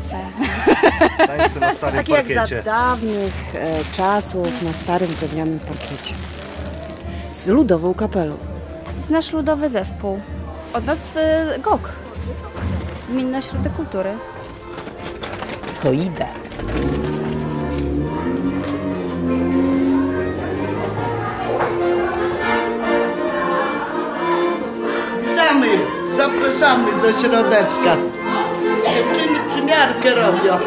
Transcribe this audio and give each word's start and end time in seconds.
tańce. 0.00 0.16
Tańce 1.26 1.60
na 1.60 1.74
starym 1.74 1.96
Tak 1.96 2.08
jak 2.08 2.18
parkiecie. 2.26 2.56
za 2.56 2.62
dawnych 2.62 3.54
e, 3.54 3.78
czasów 3.96 4.62
na 4.62 4.72
starym 4.72 5.08
drewnianym 5.20 5.58
parkiecie. 5.60 6.14
Z 7.32 7.46
ludową 7.46 7.94
kapelą. 7.94 8.36
Znasz 8.98 9.32
ludowy 9.32 9.68
zespół. 9.68 10.20
Od 10.72 10.86
nas 10.86 11.16
y, 11.16 11.60
GOK. 11.62 11.88
Gminny 13.08 13.38
Ośrodek 13.38 13.72
Kultury. 13.72 14.10
To 15.82 15.92
idę. 15.92 16.26
Witamy, 25.22 25.68
zapraszamy 26.16 27.02
do 27.02 27.12
środeczka. 27.12 27.96
Przymiarkę 29.80 30.14
robią. 30.14 30.58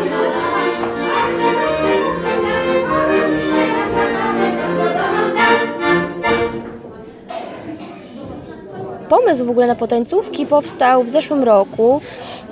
Pomysł 9.09 9.45
w 9.45 9.49
ogóle 9.49 9.67
na 9.67 9.75
potańcówki 9.75 10.45
powstał 10.45 11.03
w 11.03 11.09
zeszłym 11.09 11.43
roku. 11.43 12.01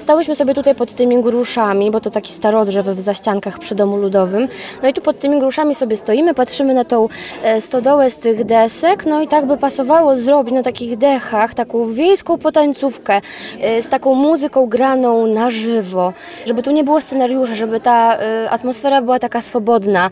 Stałyśmy 0.01 0.35
sobie 0.35 0.53
tutaj 0.53 0.75
pod 0.75 0.93
tymi 0.93 1.21
gruszami, 1.21 1.91
bo 1.91 1.99
to 1.99 2.11
taki 2.11 2.33
starodrzew 2.33 2.85
w 2.85 2.99
zaściankach 2.99 3.59
przy 3.59 3.75
domu 3.75 3.97
ludowym. 3.97 4.47
No 4.83 4.89
i 4.89 4.93
tu 4.93 5.01
pod 5.01 5.19
tymi 5.19 5.39
gruszami 5.39 5.75
sobie 5.75 5.97
stoimy, 5.97 6.33
patrzymy 6.33 6.73
na 6.73 6.85
tą 6.85 7.07
e, 7.43 7.61
stodołę 7.61 8.09
z 8.09 8.19
tych 8.19 8.43
desek. 8.43 9.05
No 9.05 9.21
i 9.21 9.27
tak 9.27 9.45
by 9.45 9.57
pasowało 9.57 10.17
zrobić 10.17 10.53
na 10.53 10.63
takich 10.63 10.97
dechach 10.97 11.53
taką 11.53 11.93
wiejską 11.93 12.37
potańcówkę 12.37 13.21
e, 13.61 13.81
z 13.81 13.89
taką 13.89 14.15
muzyką 14.15 14.67
graną 14.67 15.27
na 15.27 15.49
żywo. 15.49 16.13
Żeby 16.45 16.63
tu 16.63 16.71
nie 16.71 16.83
było 16.83 17.01
scenariusza, 17.01 17.55
żeby 17.55 17.79
ta 17.79 18.17
e, 18.17 18.49
atmosfera 18.49 19.01
była 19.01 19.19
taka 19.19 19.41
swobodna, 19.41 20.09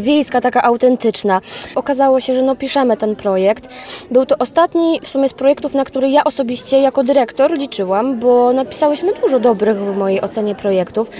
wiejska, 0.00 0.40
taka 0.40 0.62
autentyczna. 0.62 1.40
Okazało 1.74 2.20
się, 2.20 2.34
że 2.34 2.42
no 2.42 2.56
piszemy 2.56 2.96
ten 2.96 3.16
projekt. 3.16 3.68
Był 4.10 4.26
to 4.26 4.38
ostatni 4.38 5.00
w 5.02 5.08
sumie 5.08 5.28
z 5.28 5.32
projektów, 5.32 5.74
na 5.74 5.84
który 5.84 6.08
ja 6.08 6.24
osobiście 6.24 6.80
jako 6.80 7.04
dyrektor 7.04 7.58
liczyłam, 7.58 8.18
bo 8.18 8.52
napisałyśmy 8.52 9.12
dużo 9.24 9.40
dobrych 9.40 9.76
w 9.76 9.96
mojej 9.96 10.20
ocenie 10.20 10.54
projektów. 10.54 11.10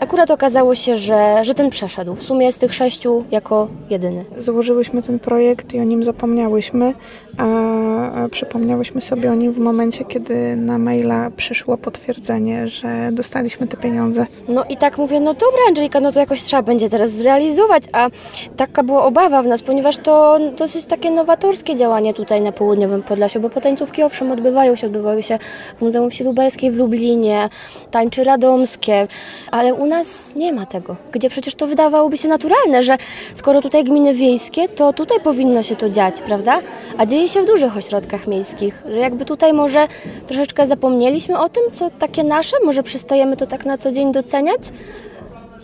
Akurat 0.00 0.30
okazało 0.30 0.74
się, 0.74 0.96
że, 0.96 1.44
że 1.44 1.54
ten 1.54 1.70
przeszedł. 1.70 2.14
W 2.14 2.22
sumie 2.22 2.52
z 2.52 2.58
tych 2.58 2.74
sześciu 2.74 3.24
jako 3.30 3.68
jedyny. 3.90 4.24
Założyłyśmy 4.36 5.02
ten 5.02 5.18
projekt 5.18 5.74
i 5.74 5.80
o 5.80 5.84
nim 5.84 6.04
zapomniałyśmy, 6.04 6.94
a 7.38 8.28
przypomniałyśmy 8.30 9.00
sobie 9.00 9.32
o 9.32 9.34
nim 9.34 9.52
w 9.52 9.58
momencie, 9.58 10.04
kiedy 10.04 10.56
na 10.56 10.78
maila 10.78 11.30
przyszło 11.36 11.78
potwierdzenie, 11.78 12.68
że 12.68 13.08
dostaliśmy 13.12 13.68
te 13.68 13.76
pieniądze. 13.76 14.26
No 14.48 14.64
i 14.68 14.76
tak 14.76 14.98
mówię, 14.98 15.20
no 15.20 15.34
dobra 15.34 15.58
Angelika, 15.68 16.00
no 16.00 16.12
to 16.12 16.20
jakoś 16.20 16.42
trzeba 16.42 16.62
będzie 16.62 16.88
teraz 16.88 17.10
zrealizować, 17.10 17.82
a 17.92 18.10
taka 18.56 18.82
była 18.82 19.04
obawa 19.04 19.42
w 19.42 19.46
nas, 19.46 19.62
ponieważ 19.62 19.98
to 19.98 20.38
dosyć 20.56 20.86
takie 20.86 21.10
nowatorskie 21.10 21.76
działanie 21.76 22.14
tutaj 22.14 22.40
na 22.40 22.52
południowym 22.52 23.02
Podlasiu, 23.02 23.40
bo 23.40 23.50
potańcówki 23.50 24.02
owszem 24.02 24.30
odbywają 24.30 24.76
się, 24.76 24.86
odbywają 24.86 25.20
się 25.20 25.38
w 25.78 25.82
Muzeum 25.82 26.10
Wsi 26.10 26.24
Lubelskiej 26.24 26.70
w 26.70 26.76
Lublinie, 26.76 27.48
tańczy 27.90 28.24
radomskie, 28.24 29.06
ale 29.50 29.74
u 29.74 29.86
nas 29.86 30.36
nie 30.36 30.52
ma 30.52 30.66
tego, 30.66 30.96
gdzie 31.12 31.30
przecież 31.30 31.54
to 31.54 31.66
wydawałoby 31.66 32.16
się 32.16 32.28
naturalne, 32.28 32.82
że 32.82 32.96
skoro 33.34 33.62
tutaj 33.62 33.84
gminy 33.84 34.14
wiejskie, 34.14 34.68
to 34.68 34.92
tutaj 34.92 35.20
powinno 35.20 35.62
się 35.62 35.76
to 35.76 35.90
dziać, 35.90 36.20
prawda? 36.20 36.60
A 36.98 37.06
dzieje 37.06 37.25
się 37.28 37.42
w 37.42 37.46
dużych 37.46 37.76
ośrodkach 37.76 38.26
miejskich, 38.26 38.82
że 38.90 38.98
jakby 38.98 39.24
tutaj 39.24 39.52
może 39.52 39.88
troszeczkę 40.26 40.66
zapomnieliśmy 40.66 41.38
o 41.38 41.48
tym, 41.48 41.62
co 41.72 41.90
takie 41.90 42.24
nasze, 42.24 42.56
może 42.64 42.82
przestajemy 42.82 43.36
to 43.36 43.46
tak 43.46 43.66
na 43.66 43.78
co 43.78 43.92
dzień 43.92 44.12
doceniać? 44.12 44.60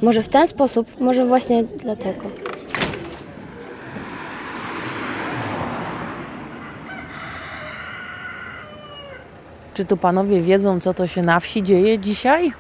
Może 0.03 0.23
w 0.23 0.29
ten 0.29 0.49
sposób, 0.49 1.01
może 1.01 1.25
właśnie 1.27 1.65
dlatego. 1.65 2.25
Czy 9.75 9.85
tu 9.85 9.97
panowie 9.97 10.41
wiedzą, 10.41 10.81
co 10.81 10.95
to 10.95 11.07
się 11.07 11.23
na 11.23 11.41
wsi 11.41 11.63
dzieje 11.63 11.99
dzisiaj? 11.99 12.53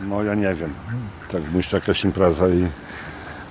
No 0.00 0.22
ja 0.22 0.34
nie 0.34 0.54
wiem. 0.54 0.74
Tak 1.32 1.42
myślę 1.54 1.78
jakaś 1.78 2.04
impreza 2.04 2.48
i 2.48 2.68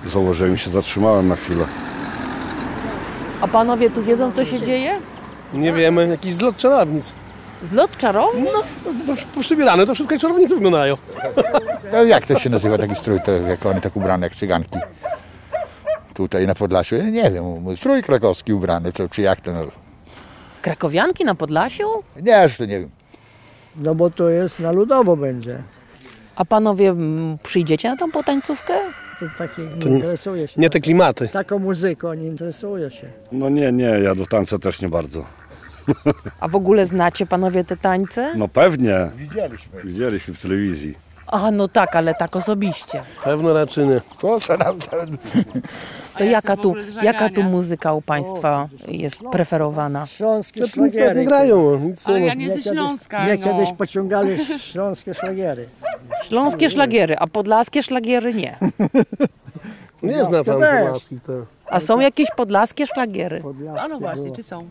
założyłem 0.06 0.56
się, 0.56 0.70
zatrzymałem 0.70 1.28
na 1.28 1.36
chwilę. 1.36 1.64
A 3.40 3.48
panowie 3.48 3.90
tu 3.90 4.02
wiedzą, 4.02 4.32
co 4.32 4.44
się 4.44 4.60
dzieje? 4.60 5.00
Nie 5.52 5.72
wiemy, 5.72 6.08
jakiś 6.08 6.34
zlot 6.34 6.56
czarownic. 6.56 7.12
Zlot 7.62 7.96
czarownic? 7.96 8.50
No, 9.06 9.14
przybierane 9.40 9.86
to 9.86 9.94
wszystko 9.94 10.14
jak 10.14 10.22
czarownice 10.22 10.54
wyglądają. 10.54 10.96
No 11.92 12.02
jak 12.04 12.26
to 12.26 12.38
się 12.38 12.50
nazywa 12.50 12.78
taki 12.78 12.94
strój, 12.94 13.18
to 13.24 13.32
jak 13.32 13.66
one 13.66 13.80
tak 13.80 13.96
ubrane 13.96 14.26
jak 14.26 14.36
cyganki? 14.36 14.78
Tutaj 16.14 16.46
na 16.46 16.54
Podlasiu, 16.54 16.96
ja 16.96 17.04
nie 17.04 17.30
wiem, 17.30 17.44
strój 17.76 18.02
krakowski 18.02 18.52
ubrany, 18.52 18.92
to, 18.92 19.08
czy 19.08 19.22
jak 19.22 19.40
to, 19.40 19.52
no. 19.52 19.60
Krakowianki 20.62 21.24
na 21.24 21.34
Podlasiu? 21.34 21.88
Nie, 22.22 22.48
że 22.48 22.56
to 22.56 22.64
nie 22.64 22.80
wiem. 22.80 22.90
No 23.76 23.94
bo 23.94 24.10
to 24.10 24.28
jest 24.28 24.60
na 24.60 24.72
ludowo 24.72 25.16
będzie. 25.16 25.62
A 26.36 26.44
panowie 26.44 26.88
mm, 26.88 27.38
przyjdziecie 27.42 27.90
na 27.90 27.96
tą 27.96 28.10
potańcówkę? 28.10 28.74
To 29.20 29.26
taki 29.38 29.62
To 29.80 29.88
nie 29.88 29.94
interesuje 29.94 30.48
się. 30.48 30.60
Nie 30.60 30.70
te 30.70 30.80
klimaty. 30.80 31.28
Taką 31.28 31.58
muzyką 31.58 32.14
nie 32.14 32.26
interesuje 32.26 32.90
się. 32.90 33.06
No 33.32 33.48
nie, 33.48 33.72
nie, 33.72 33.84
ja 33.84 34.14
do 34.14 34.26
tańca 34.26 34.58
też 34.58 34.82
nie 34.82 34.88
bardzo. 34.88 35.24
A 36.40 36.48
w 36.48 36.54
ogóle 36.54 36.86
znacie 36.86 37.26
panowie 37.26 37.64
te 37.64 37.76
tańce? 37.76 38.34
No 38.36 38.48
pewnie. 38.48 39.10
Widzieliśmy. 39.16 39.82
Widzieliśmy 39.84 40.34
w 40.34 40.42
telewizji. 40.42 40.94
A 41.26 41.50
no 41.50 41.68
tak, 41.68 41.96
ale 41.96 42.14
tak 42.14 42.36
osobiście. 42.36 43.02
Pewno 43.24 43.54
raczej 43.54 43.86
nie. 43.86 44.00
To 44.20 44.40
co 44.40 44.56
nam 44.56 44.78
tam... 44.78 45.18
To 46.20 46.24
jaka 46.24 46.56
tu, 46.56 46.74
jaka 47.02 47.30
tu 47.30 47.42
muzyka 47.42 47.92
u 47.92 48.02
państwa 48.02 48.68
jest 48.88 49.20
preferowana? 49.32 50.06
Śląskie 50.06 50.60
To 50.60 50.68
tu 50.68 50.84
nic 50.86 50.94
grają. 51.24 51.76
Nic 51.78 52.08
Ale 52.08 52.20
nie 52.20 52.26
ja 52.26 52.34
ma. 52.34 52.40
nie 52.40 52.50
ze 52.52 52.62
Śląska, 52.62 53.24
Mnie 53.24 53.36
no. 53.36 53.44
kiedyś 53.44 53.72
pociągali 53.72 54.36
śląskie 54.72 55.14
szlagiery. 55.14 55.68
Śląskie 56.24 56.70
szlagiery, 56.70 57.16
a 57.18 57.26
podlaskie 57.26 57.82
szlagiery 57.82 58.34
nie. 58.34 58.56
Nie 60.02 60.24
zna 60.24 60.44
pan 60.44 60.58
też. 60.60 60.82
Podlaski. 60.84 61.20
To. 61.26 61.32
A 61.66 61.80
są 61.80 62.00
jakieś 62.00 62.28
podlaskie 62.36 62.86
szlagiery? 62.86 63.40
Podlaskie 63.40 63.82
A 63.84 63.88
no 63.88 63.98
właśnie, 63.98 64.22
było. 64.22 64.36
czy 64.36 64.42
są? 64.42 64.68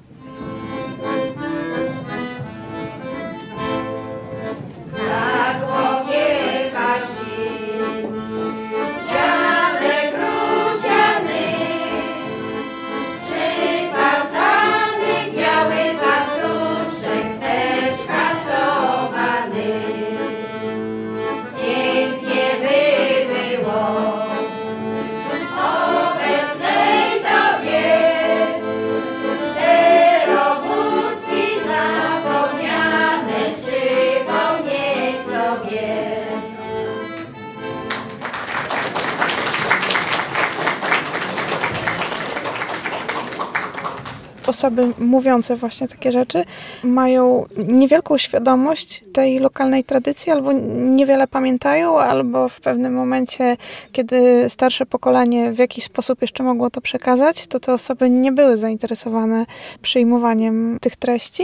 Osoby 44.59 44.93
mówiące 44.99 45.55
właśnie 45.55 45.87
takie 45.87 46.11
rzeczy 46.11 46.43
mają 46.83 47.45
niewielką 47.57 48.17
świadomość 48.17 49.03
tej 49.13 49.39
lokalnej 49.39 49.83
tradycji, 49.83 50.31
albo 50.31 50.51
niewiele 50.75 51.27
pamiętają, 51.27 51.99
albo 51.99 52.49
w 52.49 52.61
pewnym 52.61 52.93
momencie, 52.93 53.57
kiedy 53.91 54.49
starsze 54.49 54.85
pokolenie 54.85 55.51
w 55.51 55.57
jakiś 55.57 55.83
sposób 55.83 56.21
jeszcze 56.21 56.43
mogło 56.43 56.69
to 56.69 56.81
przekazać, 56.81 57.47
to 57.47 57.59
te 57.59 57.73
osoby 57.73 58.09
nie 58.09 58.31
były 58.31 58.57
zainteresowane 58.57 59.45
przyjmowaniem 59.81 60.77
tych 60.81 60.95
treści. 60.95 61.43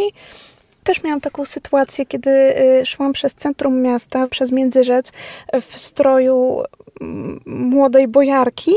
Też 0.84 1.04
miałam 1.04 1.22
taką 1.22 1.45
sytuację, 1.45 2.06
kiedy 2.06 2.30
y, 2.81 2.86
szłam 2.86 3.13
przez 3.13 3.34
centrum 3.34 3.81
miasta, 3.81 4.28
przez 4.28 4.51
Międzyrzec 4.51 5.12
w 5.62 5.80
stroju 5.80 6.63
młodej 7.45 8.07
bojarki, 8.07 8.72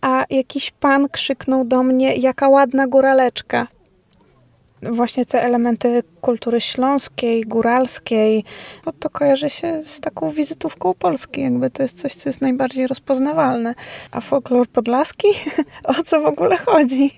a 0.00 0.24
jakiś 0.30 0.70
pan 0.70 1.08
krzyknął 1.08 1.64
do 1.64 1.82
mnie, 1.82 2.16
jaka 2.16 2.48
ładna 2.48 2.86
góraleczka. 2.86 3.66
Właśnie 4.82 5.26
te 5.26 5.42
elementy 5.42 6.02
kultury 6.20 6.60
śląskiej, 6.60 7.42
góralskiej, 7.42 8.44
bo 8.84 8.92
to 8.92 9.10
kojarzy 9.10 9.50
się 9.50 9.82
z 9.84 10.00
taką 10.00 10.30
wizytówką 10.30 10.94
Polski, 10.94 11.40
jakby 11.40 11.70
to 11.70 11.82
jest 11.82 12.00
coś, 12.00 12.14
co 12.14 12.28
jest 12.28 12.40
najbardziej 12.40 12.86
rozpoznawalne. 12.86 13.74
A 14.10 14.20
folklor 14.20 14.68
podlaski? 14.68 15.28
O 15.84 16.02
co 16.02 16.20
w 16.20 16.26
ogóle 16.26 16.56
chodzi? 16.56 17.10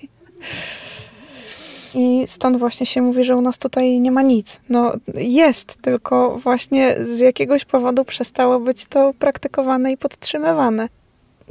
I 1.94 2.24
stąd 2.26 2.56
właśnie 2.56 2.86
się 2.86 3.02
mówi, 3.02 3.24
że 3.24 3.36
u 3.36 3.40
nas 3.40 3.58
tutaj 3.58 4.00
nie 4.00 4.10
ma 4.10 4.22
nic. 4.22 4.60
No 4.68 4.92
jest, 5.14 5.76
tylko 5.82 6.38
właśnie 6.38 6.96
z 7.02 7.18
jakiegoś 7.20 7.64
powodu 7.64 8.04
przestało 8.04 8.60
być 8.60 8.86
to 8.86 9.12
praktykowane 9.18 9.92
i 9.92 9.96
podtrzymywane. 9.96 10.88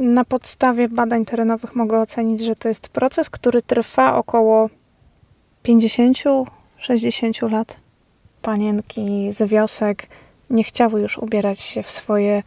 Na 0.02 0.26
podstawie 0.26 0.90
badań 0.90 1.26
terenowych 1.26 1.76
mogę 1.76 2.00
ocenić, 2.00 2.42
że 2.42 2.56
to 2.56 2.68
jest 2.68 2.90
proces, 2.90 3.30
który 3.30 3.62
trwa 3.62 4.16
około 4.16 4.70
50-60 5.66 7.52
lat. 7.52 7.78
Panienki 8.42 9.32
z 9.32 9.50
wiosek 9.50 10.08
nie 10.50 10.64
chciały 10.64 11.02
już 11.02 11.18
ubierać 11.18 11.60
się 11.60 11.84
w 11.84 11.92
swoje 11.92 12.44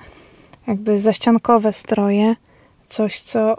jakby 0.67 0.99
zaściankowe 0.99 1.73
stroje, 1.73 2.37
coś 2.87 3.21
co 3.21 3.57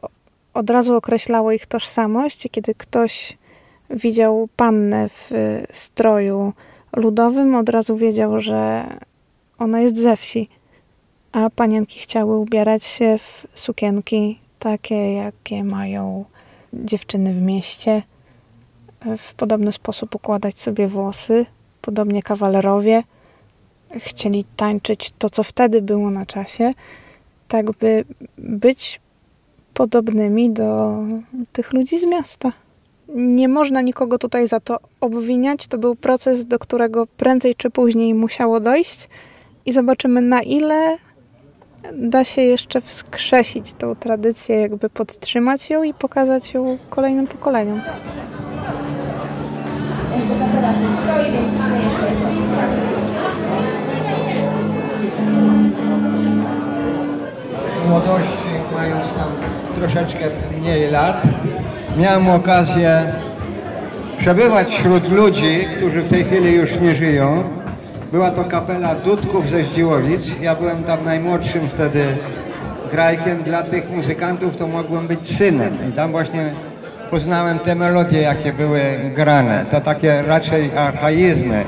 od 0.53 0.69
razu 0.69 0.95
określało 0.95 1.51
ich 1.51 1.65
tożsamość. 1.65 2.47
Kiedy 2.51 2.75
ktoś 2.75 3.37
widział 3.89 4.49
pannę 4.55 5.09
w 5.09 5.31
stroju 5.71 6.53
ludowym, 6.95 7.55
od 7.55 7.69
razu 7.69 7.97
wiedział, 7.97 8.39
że 8.39 8.85
ona 9.57 9.79
jest 9.81 9.97
ze 9.97 10.17
wsi. 10.17 10.49
A 11.35 11.49
panienki 11.49 11.99
chciały 11.99 12.37
ubierać 12.37 12.83
się 12.83 13.17
w 13.17 13.47
sukienki 13.53 14.39
takie, 14.59 15.13
jakie 15.13 15.63
mają 15.63 16.25
dziewczyny 16.73 17.33
w 17.33 17.41
mieście. 17.41 18.01
W 19.17 19.33
podobny 19.33 19.71
sposób 19.71 20.15
układać 20.15 20.59
sobie 20.59 20.87
włosy, 20.87 21.45
podobnie 21.81 22.23
kawalerowie. 22.23 23.03
Chcieli 23.91 24.45
tańczyć 24.55 25.13
to, 25.19 25.29
co 25.29 25.43
wtedy 25.43 25.81
było 25.81 26.11
na 26.11 26.25
czasie, 26.25 26.73
tak 27.47 27.71
by 27.71 28.05
być 28.37 29.01
podobnymi 29.73 30.51
do 30.51 30.97
tych 31.53 31.73
ludzi 31.73 31.99
z 31.99 32.05
miasta. 32.05 32.51
Nie 33.15 33.47
można 33.47 33.81
nikogo 33.81 34.17
tutaj 34.17 34.47
za 34.47 34.59
to 34.59 34.79
obwiniać. 35.01 35.67
To 35.67 35.77
był 35.77 35.95
proces, 35.95 36.45
do 36.45 36.59
którego 36.59 37.07
prędzej 37.07 37.55
czy 37.55 37.69
później 37.69 38.13
musiało 38.13 38.59
dojść 38.59 39.09
i 39.65 39.71
zobaczymy 39.71 40.21
na 40.21 40.41
ile 40.41 40.97
da 41.93 42.23
się 42.23 42.41
jeszcze 42.41 42.81
wskrzesić 42.81 43.73
tą 43.73 43.95
tradycję, 43.95 44.61
jakby 44.61 44.89
podtrzymać 44.89 45.69
ją 45.69 45.83
i 45.83 45.93
pokazać 45.93 46.53
ją 46.53 46.77
kolejnym 46.89 47.27
pokoleniom. 47.27 47.81
Jeszcze 50.15 50.33
kapela 50.39 50.73
się 50.73 50.79
stroi, 51.01 51.31
więc 51.31 51.59
mamy 51.59 51.83
jeszcze 51.83 52.05
w 57.85 57.89
młodości, 57.89 58.49
mając 58.73 59.13
tam 59.13 59.27
troszeczkę 59.79 60.25
mniej 60.59 60.91
lat, 60.91 61.21
miałem 61.97 62.29
okazję 62.29 63.13
przebywać 64.17 64.67
wśród 64.67 65.11
ludzi, 65.11 65.67
którzy 65.77 66.01
w 66.01 66.09
tej 66.09 66.23
chwili 66.23 66.53
już 66.53 66.79
nie 66.79 66.95
żyją. 66.95 67.43
Była 68.11 68.31
to 68.31 68.43
kapela 68.43 68.95
Dudków 68.95 69.49
ze 69.49 69.63
Zdziłowic. 69.63 70.31
Ja 70.41 70.55
byłem 70.55 70.83
tam 70.83 71.03
najmłodszym 71.03 71.69
wtedy 71.69 72.05
grajkiem. 72.91 73.43
Dla 73.43 73.63
tych 73.63 73.89
muzykantów 73.89 74.57
to 74.57 74.67
mogłem 74.67 75.07
być 75.07 75.37
synem. 75.37 75.77
I 75.89 75.91
tam 75.91 76.11
właśnie 76.11 76.53
poznałem 77.11 77.59
te 77.59 77.75
melodie, 77.75 78.21
jakie 78.21 78.53
były 78.53 78.81
grane. 79.15 79.65
To 79.71 79.81
takie 79.81 80.21
raczej 80.21 80.71
archaizmy, 80.77 81.65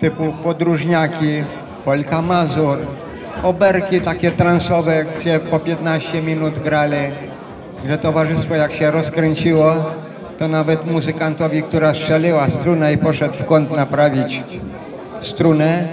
typu 0.00 0.32
podróżniaki, 0.42 1.44
Polka 1.84 2.22
Mazur, 2.22 2.78
oberki 3.42 4.00
takie 4.00 4.30
transowe, 4.30 5.04
gdzie 5.04 5.40
po 5.40 5.58
15 5.58 6.22
minut 6.22 6.58
grali, 6.58 6.96
że 7.86 7.98
towarzystwo 7.98 8.54
jak 8.54 8.72
się 8.72 8.90
rozkręciło, 8.90 9.74
to 10.38 10.48
nawet 10.48 10.86
muzykantowi, 10.86 11.62
która 11.62 11.94
strzeliła 11.94 12.48
strunę 12.48 12.92
i 12.92 12.98
poszedł 12.98 13.34
w 13.34 13.44
kąt 13.44 13.76
naprawić 13.76 14.42
strunę, 15.20 15.88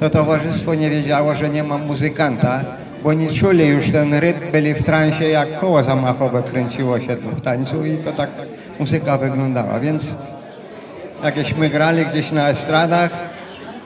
to 0.00 0.10
towarzystwo 0.10 0.74
nie 0.74 0.90
wiedziało, 0.90 1.34
że 1.34 1.48
nie 1.48 1.64
ma 1.64 1.78
muzykanta, 1.78 2.64
bo 3.02 3.12
nie 3.12 3.32
czuli 3.32 3.66
już 3.66 3.90
ten 3.90 4.14
rytm, 4.14 4.52
byli 4.52 4.74
w 4.74 4.82
transie, 4.82 5.24
jak 5.24 5.58
koło 5.58 5.82
zamachowe 5.82 6.42
kręciło 6.42 7.00
się 7.00 7.16
tu 7.16 7.30
w 7.30 7.40
tańcu 7.40 7.84
i 7.84 7.98
to 7.98 8.12
tak 8.12 8.30
muzyka 8.80 9.18
wyglądała, 9.18 9.80
więc 9.80 10.04
jakieśmy 11.24 11.68
grali 11.68 12.06
gdzieś 12.06 12.32
na 12.32 12.48
estradach, 12.48 13.10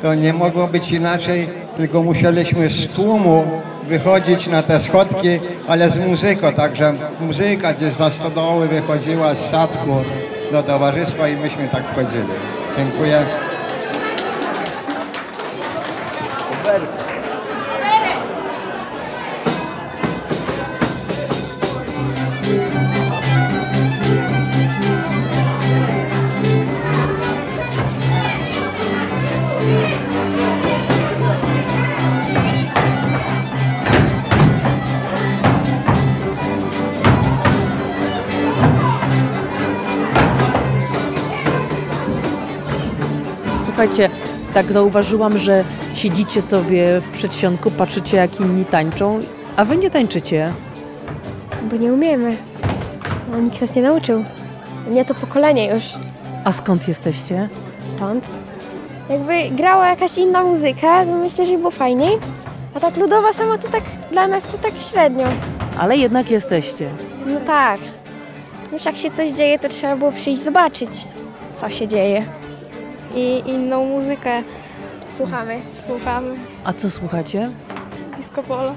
to 0.02 0.14
nie 0.14 0.32
mogło 0.32 0.66
być 0.66 0.92
inaczej, 0.92 1.48
tylko 1.76 2.02
musieliśmy 2.02 2.70
z 2.70 2.88
tłumu 2.88 3.46
wychodzić 3.88 4.46
na 4.46 4.62
te 4.62 4.80
schodki, 4.80 5.28
ale 5.69 5.90
z 5.90 5.98
muzyką, 5.98 6.52
także 6.52 6.94
muzyka 7.20 7.72
gdzieś 7.72 7.94
za 7.94 8.10
stodoły 8.10 8.69
wychodziła 8.69 9.34
z 9.34 9.50
sadku 9.50 9.96
do 10.52 10.62
towarzystwa 10.62 11.28
i 11.28 11.36
myśmy 11.36 11.69
tak 11.69 11.82
wchodzili. 11.92 12.28
Dziękuję. 12.76 13.47
Słuchajcie, 43.64 44.10
tak 44.54 44.72
zauważyłam, 44.72 45.38
że 45.38 45.64
siedzicie 46.02 46.42
sobie 46.42 47.00
w 47.00 47.08
przedsionku, 47.08 47.70
patrzycie 47.70 48.16
jak 48.16 48.40
inni 48.40 48.64
tańczą, 48.64 49.20
a 49.56 49.64
wy 49.64 49.76
nie 49.76 49.90
tańczycie. 49.90 50.52
Bo 51.70 51.76
nie 51.76 51.92
umiemy. 51.92 52.36
Bo 53.32 53.38
nikt 53.38 53.60
nas 53.60 53.74
nie 53.74 53.82
nauczył. 53.82 54.24
Nie 54.90 55.04
to 55.04 55.14
pokolenie 55.14 55.74
już 55.74 55.84
A 56.44 56.52
skąd 56.52 56.88
jesteście? 56.88 57.48
stąd. 57.94 58.24
Jakby 59.10 59.50
grała 59.50 59.88
jakaś 59.88 60.18
inna 60.18 60.42
muzyka, 60.42 61.04
to 61.04 61.12
myślę, 61.12 61.46
że 61.46 61.58
było 61.58 61.70
fajniej. 61.70 62.18
A 62.74 62.80
tak 62.80 62.96
ludowa 62.96 63.32
sama 63.32 63.58
to 63.58 63.68
tak 63.68 63.82
dla 64.12 64.26
nas 64.26 64.46
to 64.46 64.58
tak 64.58 64.72
średnio. 64.90 65.26
Ale 65.78 65.96
jednak 65.96 66.30
jesteście. 66.30 66.90
No 67.26 67.40
tak. 67.40 67.80
Już 68.72 68.84
jak 68.84 68.96
się 68.96 69.10
coś 69.10 69.30
dzieje, 69.32 69.58
to 69.58 69.68
trzeba 69.68 69.96
było 69.96 70.12
przyjść 70.12 70.42
zobaczyć, 70.42 70.90
co 71.54 71.68
się 71.68 71.88
dzieje. 71.88 72.24
I 73.14 73.42
inną 73.46 73.84
muzykę 73.84 74.42
słuchamy. 75.18 75.58
Słuchamy. 75.72 76.34
A 76.64 76.72
co 76.72 76.90
słuchacie? 76.90 77.50
Disco 78.16 78.42
polo. 78.42 78.75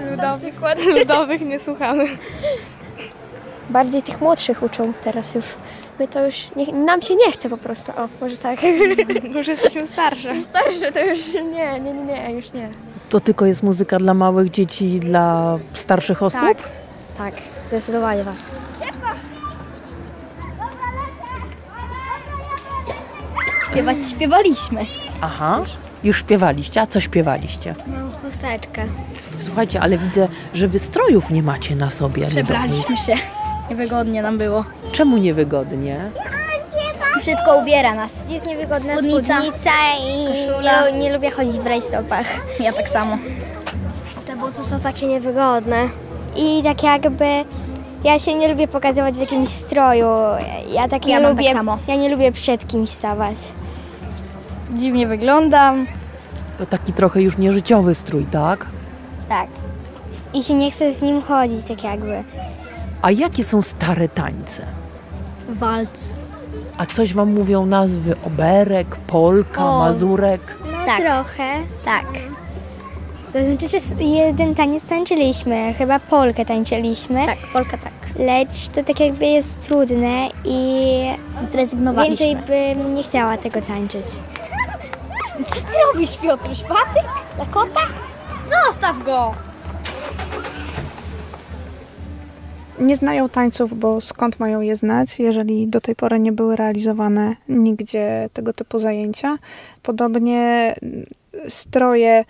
Ludowych, 0.10 0.54
Ludowych 0.98 1.40
nie 1.40 1.60
słuchamy. 1.60 2.04
Bardziej 3.70 4.02
tych 4.02 4.20
młodszych 4.20 4.62
uczą 4.62 4.92
teraz 5.04 5.34
już. 5.34 5.44
My 5.98 6.08
to 6.08 6.26
już, 6.26 6.48
nie, 6.56 6.72
nam 6.72 7.02
się 7.02 7.14
nie 7.14 7.32
chce 7.32 7.48
po 7.48 7.56
prostu. 7.56 7.92
O, 7.92 8.08
może 8.20 8.36
tak. 8.38 8.58
Już 9.36 9.48
jesteśmy 9.48 9.86
starsze. 9.86 10.36
Już 10.36 10.46
starsze 10.46 10.92
to 10.92 11.04
już 11.04 11.34
nie, 11.34 11.80
nie, 11.80 11.80
nie, 11.80 12.04
nie, 12.04 12.32
już 12.32 12.52
nie. 12.52 12.68
To 13.10 13.20
tylko 13.20 13.46
jest 13.46 13.62
muzyka 13.62 13.98
dla 13.98 14.14
małych 14.14 14.50
dzieci 14.50 15.00
dla 15.00 15.58
starszych 15.72 16.22
osób? 16.22 16.40
Tak, 16.40 16.58
tak, 17.18 17.34
zdecydowanie 17.68 18.24
tak. 18.24 18.34
Śpiewać 23.70 23.96
śpiewaliśmy. 24.10 24.80
Aha. 25.20 25.60
Już 26.04 26.18
śpiewaliście, 26.20 26.80
a 26.80 26.86
co 26.86 27.00
śpiewaliście? 27.00 27.74
Mam 27.86 28.10
chusteczkę. 28.12 28.82
Słuchajcie, 29.38 29.80
ale 29.80 29.98
widzę, 29.98 30.28
że 30.54 30.68
wy 30.68 30.78
strojów 30.78 31.30
nie 31.30 31.42
macie 31.42 31.76
na 31.76 31.90
sobie. 31.90 32.26
Przebraliśmy 32.26 32.96
się. 32.96 33.14
Niewygodnie 33.70 34.22
nam 34.22 34.38
było. 34.38 34.64
Czemu 34.92 35.16
niewygodnie? 35.16 36.10
Wszystko 37.20 37.58
ubiera 37.58 37.94
nas. 37.94 38.12
Jest 38.28 38.46
niewygodna 38.46 38.92
Spódnica, 38.96 39.40
spódnica, 39.42 39.70
i 40.08 40.24
nie, 40.92 40.98
nie 41.00 41.12
lubię 41.12 41.30
chodzić 41.30 41.58
w 41.58 41.66
rajstopach. 41.66 42.26
Ja 42.60 42.72
tak 42.72 42.88
samo. 42.88 43.18
Te 44.26 44.36
buty 44.36 44.64
są 44.64 44.80
takie 44.80 45.06
niewygodne. 45.06 45.88
I 46.36 46.62
tak 46.62 46.82
jakby 46.82 47.24
ja 48.04 48.18
się 48.18 48.34
nie 48.34 48.48
lubię 48.48 48.68
pokazywać 48.68 49.14
w 49.14 49.20
jakimś 49.20 49.48
stroju. 49.48 50.06
Ja 50.72 50.88
tak 50.88 51.06
Ja 51.06 51.16
nie 51.18 51.22
mam 51.26 51.36
tak 51.36 51.44
lubię. 51.44 51.54
samo. 51.54 51.78
Ja 51.88 51.96
nie 51.96 52.08
lubię 52.08 52.32
przed 52.32 52.66
kimś 52.66 52.88
stawać. 52.88 53.36
Dziwnie 54.74 55.06
wyglądam. 55.06 55.86
To 56.58 56.66
taki 56.66 56.92
trochę 56.92 57.22
już 57.22 57.38
nieżyciowy 57.38 57.94
strój, 57.94 58.24
tak? 58.26 58.66
Tak. 59.28 59.46
I 60.34 60.44
się 60.44 60.54
nie 60.54 60.70
chce 60.70 60.90
w 60.90 61.02
nim 61.02 61.22
chodzić, 61.22 61.66
tak 61.68 61.84
jakby. 61.84 62.24
A 63.02 63.10
jakie 63.10 63.44
są 63.44 63.62
stare 63.62 64.08
tańce? 64.08 64.62
Walc. 65.48 66.12
A 66.78 66.86
coś 66.86 67.14
wam 67.14 67.34
mówią 67.34 67.66
nazwy 67.66 68.16
oberek, 68.26 68.96
polka, 68.96 69.64
O. 69.70 69.78
mazurek? 69.78 70.40
No 70.86 70.96
trochę. 70.96 71.48
Tak. 71.84 72.04
To 73.32 73.42
znaczy, 73.44 73.68
że 73.68 73.76
s- 73.76 73.94
jeden 74.00 74.54
taniec 74.54 74.86
tańczyliśmy, 74.86 75.74
chyba 75.74 75.98
polkę 76.00 76.44
tańczyliśmy. 76.44 77.26
Tak, 77.26 77.38
Polka 77.52 77.78
tak. 77.78 77.92
lecz 78.18 78.68
to 78.68 78.82
tak 78.82 79.00
jakby 79.00 79.26
jest 79.26 79.60
trudne 79.60 80.28
i 80.44 81.04
Zrezygnowaliśmy. 81.52 82.26
więcej 82.26 82.76
bym 82.76 82.94
nie 82.94 83.02
chciała 83.02 83.36
tego 83.36 83.60
tańczyć. 83.62 84.04
Co 85.46 85.54
ty 85.60 85.72
robisz, 85.92 86.16
Piotruś? 86.16 86.60
Patyk? 86.60 87.04
Dla 87.36 87.46
kota? 87.46 87.80
Zostaw 88.66 89.04
go! 89.04 89.34
Nie 92.78 92.96
znają 92.96 93.28
tańców, 93.28 93.78
bo 93.78 94.00
skąd 94.00 94.40
mają 94.40 94.60
je 94.60 94.76
znać, 94.76 95.18
jeżeli 95.18 95.68
do 95.68 95.80
tej 95.80 95.96
pory 95.96 96.18
nie 96.20 96.32
były 96.32 96.56
realizowane 96.56 97.36
nigdzie 97.48 98.28
tego 98.32 98.52
typu 98.52 98.78
zajęcia. 98.78 99.36
Podobnie 99.82 100.74
stroje 101.48 102.24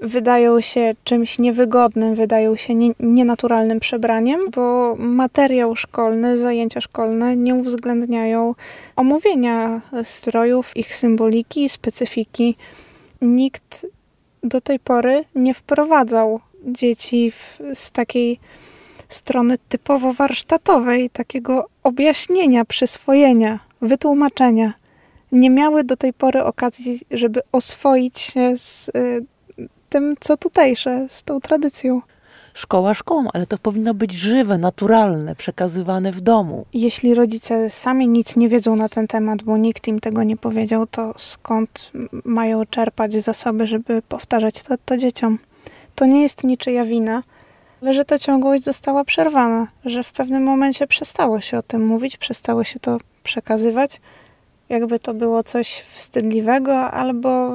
wydają 0.00 0.60
się 0.60 0.94
czymś 1.04 1.38
niewygodnym, 1.38 2.14
wydają 2.14 2.56
się 2.56 2.74
nie, 2.74 2.90
nienaturalnym 3.00 3.80
przebraniem, 3.80 4.40
bo 4.50 4.96
materiał 4.98 5.76
szkolny, 5.76 6.38
zajęcia 6.38 6.80
szkolne 6.80 7.36
nie 7.36 7.54
uwzględniają 7.54 8.54
omówienia 8.96 9.80
strojów, 10.02 10.76
ich 10.76 10.94
symboliki, 10.94 11.68
specyfiki. 11.68 12.56
Nikt 13.22 13.86
do 14.42 14.60
tej 14.60 14.78
pory 14.78 15.24
nie 15.34 15.54
wprowadzał 15.54 16.40
dzieci 16.64 17.30
w, 17.30 17.58
z 17.74 17.92
takiej 17.92 18.38
strony 19.08 19.58
typowo 19.68 20.12
warsztatowej, 20.12 21.10
takiego 21.10 21.68
objaśnienia, 21.82 22.64
przyswojenia, 22.64 23.58
wytłumaczenia. 23.80 24.72
Nie 25.32 25.50
miały 25.50 25.84
do 25.84 25.96
tej 25.96 26.12
pory 26.12 26.44
okazji, 26.44 27.00
żeby 27.10 27.40
oswoić 27.52 28.18
się 28.18 28.56
z 28.56 28.88
y, 28.88 29.24
tym, 29.90 30.14
co 30.20 30.36
tutejsze, 30.36 31.06
z 31.08 31.22
tą 31.22 31.40
tradycją. 31.40 32.00
Szkoła 32.54 32.94
szkołą, 32.94 33.28
ale 33.32 33.46
to 33.46 33.58
powinno 33.58 33.94
być 33.94 34.12
żywe, 34.12 34.58
naturalne, 34.58 35.34
przekazywane 35.34 36.12
w 36.12 36.20
domu. 36.20 36.64
Jeśli 36.72 37.14
rodzice 37.14 37.70
sami 37.70 38.08
nic 38.08 38.36
nie 38.36 38.48
wiedzą 38.48 38.76
na 38.76 38.88
ten 38.88 39.06
temat, 39.06 39.42
bo 39.42 39.56
nikt 39.56 39.88
im 39.88 40.00
tego 40.00 40.22
nie 40.22 40.36
powiedział, 40.36 40.86
to 40.86 41.14
skąd 41.16 41.90
mają 42.24 42.66
czerpać 42.66 43.12
zasoby, 43.12 43.66
żeby 43.66 44.02
powtarzać 44.08 44.62
to, 44.62 44.74
to 44.84 44.96
dzieciom? 44.96 45.38
To 45.94 46.06
nie 46.06 46.22
jest 46.22 46.44
niczyja 46.44 46.84
wina, 46.84 47.22
ale 47.82 47.92
że 47.92 48.04
ta 48.04 48.18
ciągłość 48.18 48.64
została 48.64 49.04
przerwana, 49.04 49.66
że 49.84 50.02
w 50.02 50.12
pewnym 50.12 50.42
momencie 50.42 50.86
przestało 50.86 51.40
się 51.40 51.58
o 51.58 51.62
tym 51.62 51.86
mówić, 51.86 52.16
przestało 52.16 52.64
się 52.64 52.80
to 52.80 52.98
przekazywać, 53.22 54.00
jakby 54.68 54.98
to 54.98 55.14
było 55.14 55.42
coś 55.42 55.84
wstydliwego 55.90 56.90
albo 56.90 57.50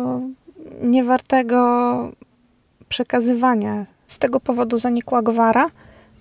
niewartego 0.82 2.12
przekazywania. 2.90 3.86
Z 4.08 4.20
tego 4.20 4.40
powodu 4.40 4.78
zanikła 4.78 5.22
gwara, 5.22 5.70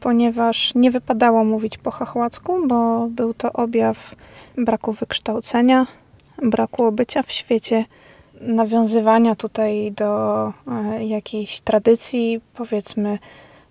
ponieważ 0.01 0.75
nie 0.75 0.91
wypadało 0.91 1.45
mówić 1.45 1.79
po 1.79 1.91
chachłacku, 1.91 2.67
bo 2.67 3.09
był 3.11 3.35
to 3.35 3.53
objaw 3.53 4.15
braku 4.59 4.93
wykształcenia, 4.93 5.87
braku 6.43 6.93
bycia 6.93 7.23
w 7.23 7.33
świecie, 7.33 7.85
nawiązywania 8.41 9.35
tutaj 9.35 9.93
do 9.93 10.47
e, 10.69 11.05
jakiejś 11.05 11.61
tradycji, 11.61 12.41
powiedzmy, 12.55 13.19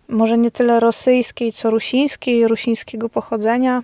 może 0.07 0.37
nie 0.37 0.51
tyle 0.51 0.79
rosyjskiej, 0.79 1.51
co 1.51 1.69
rusińskiej, 1.69 2.47
rusińskiego 2.47 3.09
pochodzenia. 3.09 3.83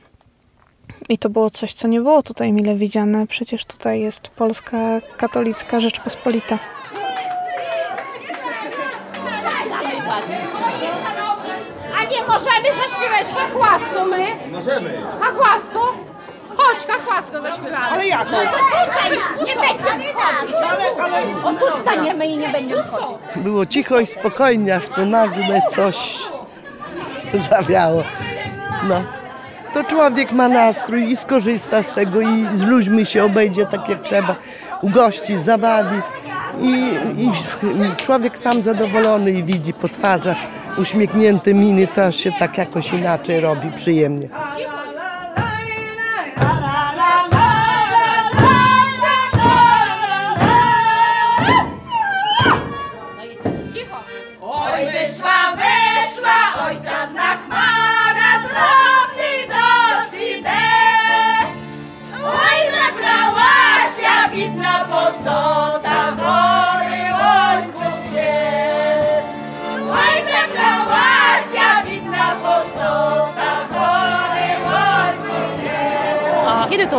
I 1.09 1.17
to 1.17 1.29
było 1.29 1.49
coś, 1.49 1.73
co 1.73 1.87
nie 1.87 2.01
było 2.01 2.23
tutaj 2.23 2.53
mile 2.53 2.75
widziane. 2.75 3.27
Przecież 3.27 3.65
tutaj 3.65 4.01
jest 4.01 4.27
Polska 4.27 5.01
katolicka 5.17 5.79
Rzeczpospolita. 5.79 6.59
Możemy 12.29 12.67
zaśpiewać 12.83 13.27
hachłasko 13.37 14.05
my? 14.05 14.25
Możemy. 14.51 15.01
Hachłasko? 15.21 15.93
Chodź, 16.57 16.87
hachłasko 16.87 17.41
zaśpiewamy. 17.41 17.85
Ale 17.91 18.07
jak? 18.07 18.27
No 18.31 18.37
tutaj, 18.39 19.11
nie 19.47 19.55
będziemy. 19.55 21.45
O 21.45 21.53
tu 21.53 21.81
staniemy 21.81 22.27
i 22.27 22.37
nie 22.37 22.49
będziemy. 22.49 22.83
Było 23.35 23.65
cicho 23.65 23.99
i 23.99 24.05
spokojnie, 24.05 24.75
aż 24.75 24.87
tu 24.87 25.05
nagle 25.05 25.61
coś 25.71 26.19
zawiało. 27.49 28.03
No. 28.83 29.03
To 29.73 29.83
człowiek 29.83 30.31
ma 30.31 30.47
nastrój 30.47 31.11
i 31.11 31.15
skorzysta 31.15 31.83
z 31.83 31.91
tego 31.93 32.21
i 32.21 32.45
z 32.53 32.63
ludźmi 32.63 33.05
się 33.05 33.23
obejdzie 33.23 33.65
tak 33.65 33.89
jak 33.89 34.03
trzeba, 34.03 34.35
ugości, 34.81 35.37
zabawi. 35.37 36.01
I, 36.61 36.75
I 37.17 37.95
człowiek 37.97 38.37
sam 38.37 38.61
zadowolony 38.61 39.31
i 39.31 39.43
widzi 39.43 39.73
po 39.73 39.89
twarzach 39.89 40.37
uśmiechnięte 40.79 41.53
miny, 41.53 41.87
to 41.87 42.05
aż 42.05 42.15
się 42.15 42.31
tak 42.39 42.57
jakoś 42.57 42.91
inaczej 42.93 43.39
robi, 43.39 43.71
przyjemnie. 43.71 44.29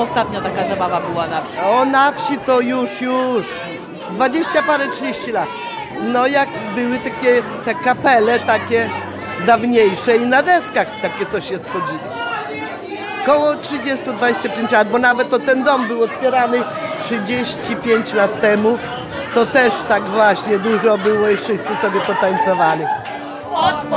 Ostatnio 0.02 0.40
taka 0.40 0.68
zabawa 0.68 1.00
była 1.00 1.26
na 1.26 1.42
wsi? 1.42 1.58
O 1.64 1.84
na 1.84 2.12
wsi 2.12 2.38
to 2.38 2.60
już, 2.60 3.00
już. 3.00 3.46
20 4.10 4.62
parę, 4.62 4.88
30 4.88 5.32
lat. 5.32 5.48
No 6.02 6.26
jak 6.26 6.48
były 6.74 6.98
takie 6.98 7.42
te 7.64 7.74
kapele 7.74 8.38
takie 8.38 8.90
dawniejsze 9.46 10.16
i 10.16 10.20
na 10.20 10.42
deskach 10.42 10.86
takie 11.02 11.26
co 11.26 11.40
się 11.40 11.58
schodzili. 11.58 11.98
Koło 13.26 13.52
30-25 13.52 14.72
lat, 14.72 14.88
bo 14.88 14.98
nawet 14.98 15.30
to 15.30 15.38
ten 15.38 15.64
dom 15.64 15.88
był 15.88 16.02
otwierany 16.02 16.62
35 17.02 18.12
lat 18.12 18.40
temu. 18.40 18.78
To 19.34 19.46
też 19.46 19.74
tak 19.88 20.08
właśnie 20.08 20.58
dużo 20.58 20.98
było 20.98 21.28
i 21.28 21.36
wszyscy 21.36 21.76
sobie 21.76 22.00
potańcowali. 22.00 22.84
Od 23.54 23.90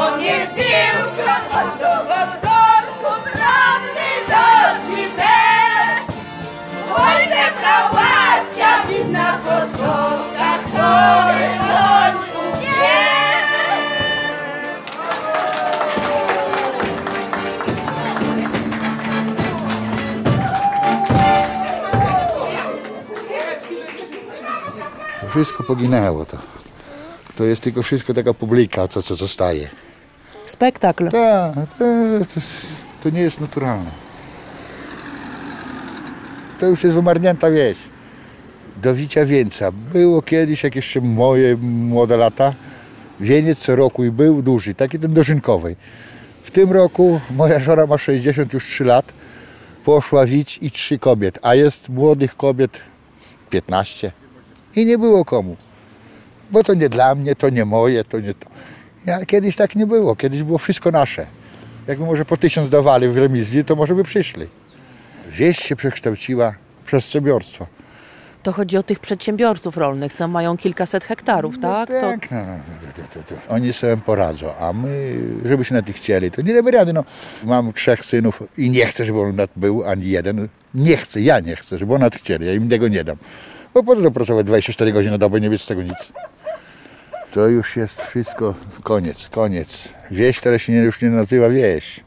wszystko 25.33 25.63
poginęło 25.63 26.25
to. 26.25 26.37
To 27.35 27.43
jest 27.43 27.61
tylko 27.61 27.83
wszystko 27.83 28.13
taka 28.13 28.33
publika, 28.33 28.87
to 28.87 29.01
co 29.01 29.15
zostaje. 29.15 29.69
Spektakl. 30.45 31.09
Tak, 31.09 31.55
to, 31.79 31.85
to, 32.33 32.41
to 33.03 33.09
nie 33.09 33.21
jest 33.21 33.41
naturalne. 33.41 33.91
To 36.59 36.65
już 36.65 36.83
jest 36.83 36.95
wymarnięta 36.95 37.51
wieś. 37.51 37.77
Do 38.81 38.95
Wicia 38.95 39.25
Wieńca. 39.25 39.71
Było 39.71 40.21
kiedyś, 40.21 40.63
jak 40.63 40.75
jeszcze 40.75 41.01
moje 41.01 41.57
młode 41.57 42.17
lata, 42.17 42.53
wieniec 43.19 43.59
co 43.59 43.75
roku 43.75 44.03
i 44.03 44.11
był 44.11 44.41
duży, 44.41 44.75
taki 44.75 44.99
ten 44.99 45.13
dożynkowy. 45.13 45.75
W 46.43 46.51
tym 46.51 46.71
roku 46.71 47.19
moja 47.35 47.59
żona 47.59 47.85
ma 47.85 47.97
63 47.97 48.83
lat, 48.83 49.13
poszła 49.85 50.25
wić 50.25 50.59
i 50.61 50.71
trzy 50.71 50.99
kobiet, 50.99 51.39
a 51.41 51.55
jest 51.55 51.89
młodych 51.89 52.35
kobiet 52.35 52.81
15. 53.49 54.22
I 54.75 54.85
nie 54.85 54.97
było 54.97 55.25
komu. 55.25 55.55
Bo 56.51 56.63
to 56.63 56.73
nie 56.73 56.89
dla 56.89 57.15
mnie, 57.15 57.35
to 57.35 57.49
nie 57.49 57.65
moje, 57.65 58.03
to 58.03 58.19
nie 58.19 58.33
to. 58.33 58.49
Ja, 59.05 59.25
kiedyś 59.25 59.55
tak 59.55 59.75
nie 59.75 59.87
było, 59.87 60.15
kiedyś 60.15 60.43
było 60.43 60.57
wszystko 60.57 60.91
nasze. 60.91 61.25
Jakby 61.87 62.05
może 62.05 62.25
po 62.25 62.37
tysiąc 62.37 62.69
dawali 62.69 63.07
w 63.07 63.17
remizji, 63.17 63.63
to 63.65 63.75
może 63.75 63.95
by 63.95 64.03
przyszli. 64.03 64.47
Wieś 65.29 65.57
się 65.59 65.75
przekształciła 65.75 66.53
w 66.83 66.85
przedsiębiorstwo. 66.85 67.67
To 68.43 68.51
chodzi 68.51 68.77
o 68.77 68.83
tych 68.83 68.99
przedsiębiorców 68.99 69.77
rolnych, 69.77 70.13
co 70.13 70.27
mają 70.27 70.57
kilkaset 70.57 71.03
hektarów, 71.03 71.59
tak? 71.59 71.89
To, 71.89 72.01
Tak, 72.01 72.31
no, 72.31 72.37
no, 72.37 72.53
to, 72.95 73.01
to, 73.01 73.23
to, 73.23 73.35
to. 73.35 73.53
Oni 73.53 73.73
sobie 73.73 73.97
poradzą, 73.97 74.55
a 74.59 74.73
my, 74.73 75.17
żebyśmy 75.45 75.77
na 75.77 75.83
tych 75.83 75.95
chcieli, 75.95 76.31
to 76.31 76.41
nie 76.41 76.53
damy 76.53 76.71
rady. 76.71 76.93
No. 76.93 77.03
Mam 77.45 77.73
trzech 77.73 78.05
synów 78.05 78.43
i 78.57 78.69
nie 78.69 78.85
chcę, 78.85 79.05
żeby 79.05 79.19
on 79.19 79.35
nad 79.35 79.49
był, 79.55 79.83
ani 79.83 80.09
jeden. 80.09 80.47
Nie 80.73 80.97
chcę, 80.97 81.21
ja 81.21 81.39
nie 81.39 81.55
chcę, 81.55 81.77
żeby 81.77 81.93
on 81.93 82.01
nad 82.01 82.15
chcieli, 82.15 82.45
ja 82.45 82.53
im 82.53 82.69
tego 82.69 82.87
nie 82.87 83.03
dam. 83.03 83.17
Bo 83.73 83.83
po 83.83 83.95
co 83.95 84.11
pracować 84.11 84.45
24 84.45 84.91
godziny 84.91 85.11
na 85.11 85.17
dobę 85.17 85.39
i 85.39 85.41
nie 85.41 85.49
mieć 85.49 85.61
z 85.61 85.65
tego 85.65 85.83
nic. 85.83 86.11
To 87.33 87.47
już 87.47 87.75
jest 87.75 88.01
wszystko 88.01 88.55
koniec, 88.83 89.29
koniec. 89.29 89.89
Wieś 90.11 90.41
teraz 90.41 90.61
się 90.61 90.73
nie, 90.73 90.79
już 90.79 91.01
nie 91.01 91.09
nazywa 91.09 91.49
wieś. 91.49 91.99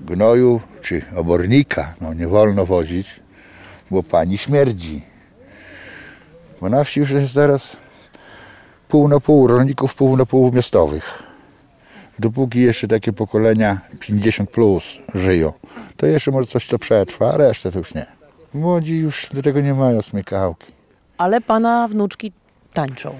gnoju 0.00 0.60
czy 0.82 1.02
obornika 1.16 1.94
no, 2.00 2.14
nie 2.14 2.28
wolno 2.28 2.66
wozić, 2.66 3.20
bo 3.90 4.02
pani 4.02 4.38
śmierdzi. 4.38 5.02
Bo 6.60 6.68
na 6.68 6.84
wsi 6.84 7.00
już 7.00 7.10
jest 7.10 7.34
teraz 7.34 7.76
pół 8.88 9.08
na 9.08 9.20
pół 9.20 9.46
rolników, 9.46 9.94
pół 9.94 10.16
na 10.16 10.26
pół 10.26 10.52
miastowych. 10.52 11.22
Dopóki 12.18 12.60
jeszcze 12.60 12.88
takie 12.88 13.12
pokolenia 13.12 13.80
50 14.00 14.50
plus 14.50 14.84
żyją, 15.14 15.52
to 15.96 16.06
jeszcze 16.06 16.30
może 16.30 16.46
coś 16.46 16.66
to 16.66 16.78
przetrwa, 16.78 17.32
a 17.34 17.36
resztę 17.36 17.72
to 17.72 17.78
już 17.78 17.94
nie. 17.94 18.06
Młodzi 18.54 18.98
już 18.98 19.28
do 19.32 19.42
tego 19.42 19.60
nie 19.60 19.74
mają 19.74 20.02
smykałki. 20.02 20.75
Ale 21.18 21.40
pana 21.40 21.88
wnuczki 21.88 22.32
tańczą. 22.72 23.14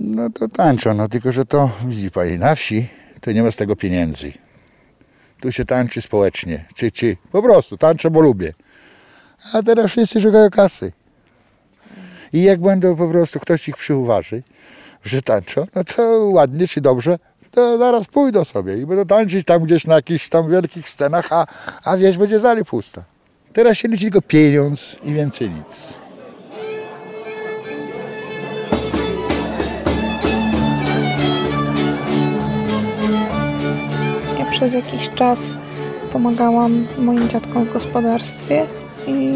No 0.00 0.30
to 0.30 0.48
tańczą, 0.48 0.94
no 0.94 1.08
tylko 1.08 1.32
że 1.32 1.44
to, 1.44 1.70
widzi 1.84 2.10
pani, 2.10 2.38
na 2.38 2.54
wsi 2.54 2.88
to 3.20 3.32
nie 3.32 3.42
ma 3.42 3.50
z 3.50 3.56
tego 3.56 3.76
pieniędzy. 3.76 4.32
Tu 5.40 5.52
się 5.52 5.64
tańczy 5.64 6.02
społecznie, 6.02 6.64
czy, 6.74 6.90
czy, 6.90 7.16
po 7.32 7.42
prostu 7.42 7.78
tańczę, 7.78 8.10
bo 8.10 8.20
lubię. 8.20 8.52
A 9.52 9.62
teraz 9.62 9.90
wszyscy 9.90 10.20
szukają 10.20 10.50
kasy. 10.50 10.92
I 12.32 12.42
jak 12.42 12.60
będą 12.60 12.96
po 12.96 13.08
prostu, 13.08 13.40
ktoś 13.40 13.68
ich 13.68 13.76
przyuważy, 13.76 14.42
że 15.04 15.22
tańczą, 15.22 15.66
no 15.74 15.84
to 15.84 16.02
ładnie 16.24 16.68
czy 16.68 16.80
dobrze, 16.80 17.18
to 17.50 17.78
zaraz 17.78 18.06
pójdą 18.06 18.44
sobie 18.44 18.78
i 18.78 18.86
będą 18.86 19.06
tańczyć 19.06 19.46
tam 19.46 19.62
gdzieś 19.62 19.86
na 19.86 19.94
jakichś 19.94 20.28
tam 20.28 20.50
wielkich 20.50 20.88
scenach, 20.88 21.32
a, 21.32 21.46
a 21.84 21.96
wieś 21.96 22.16
będzie 22.16 22.40
dalej 22.40 22.64
pusta. 22.64 23.04
Teraz 23.52 23.78
się 23.78 23.88
liczy 23.88 24.02
tylko 24.02 24.22
pieniądz 24.22 24.96
i 25.04 25.12
więcej 25.12 25.50
nic. 25.50 25.94
Przez 34.56 34.74
jakiś 34.74 35.10
czas 35.14 35.54
pomagałam 36.12 36.86
moim 36.98 37.28
dziadkom 37.28 37.64
w 37.64 37.72
gospodarstwie 37.72 38.66
i 39.06 39.32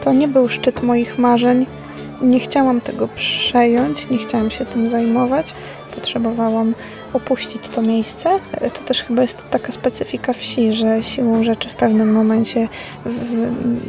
to 0.00 0.12
nie 0.12 0.28
był 0.28 0.48
szczyt 0.48 0.82
moich 0.82 1.18
marzeń. 1.18 1.66
Nie 2.22 2.40
chciałam 2.40 2.80
tego 2.80 3.08
przejąć, 3.08 4.10
nie 4.10 4.18
chciałam 4.18 4.50
się 4.50 4.64
tym 4.64 4.88
zajmować. 4.88 5.54
Potrzebowałam 5.94 6.74
opuścić 7.12 7.68
to 7.68 7.82
miejsce. 7.82 8.30
To 8.74 8.82
też 8.82 9.02
chyba 9.02 9.22
jest 9.22 9.50
taka 9.50 9.72
specyfika 9.72 10.32
wsi, 10.32 10.72
że 10.72 11.02
siłą 11.02 11.44
rzeczy 11.44 11.68
w 11.68 11.74
pewnym 11.74 12.12
momencie 12.12 12.68
w, 13.06 13.34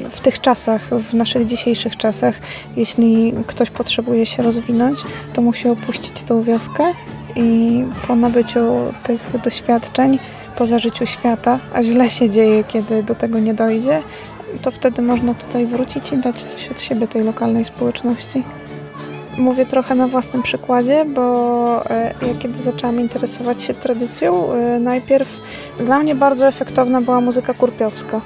w 0.09 0.19
tych 0.19 0.41
czasach, 0.41 0.81
w 0.89 1.13
naszych 1.13 1.45
dzisiejszych 1.45 1.97
czasach, 1.97 2.35
jeśli 2.75 3.33
ktoś 3.47 3.69
potrzebuje 3.69 4.25
się 4.25 4.43
rozwinąć, 4.43 4.99
to 5.33 5.41
musi 5.41 5.69
opuścić 5.69 6.23
tą 6.23 6.43
wioskę 6.43 6.93
i 7.35 7.83
po 8.07 8.15
nabyciu 8.15 8.59
tych 9.03 9.41
doświadczeń, 9.43 10.19
po 10.55 10.65
zażyciu 10.65 11.05
świata, 11.05 11.59
a 11.73 11.83
źle 11.83 12.09
się 12.09 12.29
dzieje, 12.29 12.63
kiedy 12.63 13.03
do 13.03 13.15
tego 13.15 13.39
nie 13.39 13.53
dojdzie, 13.53 14.03
to 14.61 14.71
wtedy 14.71 15.01
można 15.01 15.33
tutaj 15.33 15.65
wrócić 15.65 16.11
i 16.11 16.17
dać 16.17 16.43
coś 16.43 16.69
od 16.69 16.81
siebie 16.81 17.07
tej 17.07 17.23
lokalnej 17.23 17.65
społeczności. 17.65 18.43
Mówię 19.37 19.65
trochę 19.65 19.95
na 19.95 20.07
własnym 20.07 20.43
przykładzie, 20.43 21.05
bo 21.05 21.85
e, 21.89 22.13
ja 22.27 22.33
kiedy 22.39 22.61
zaczęłam 22.61 22.99
interesować 22.99 23.61
się 23.61 23.73
tradycją, 23.73 24.53
e, 24.53 24.79
najpierw 24.79 25.39
dla 25.77 25.99
mnie 25.99 26.15
bardzo 26.15 26.47
efektowna 26.47 27.01
była 27.01 27.21
muzyka 27.21 27.53
kurpiowska. 27.53 28.21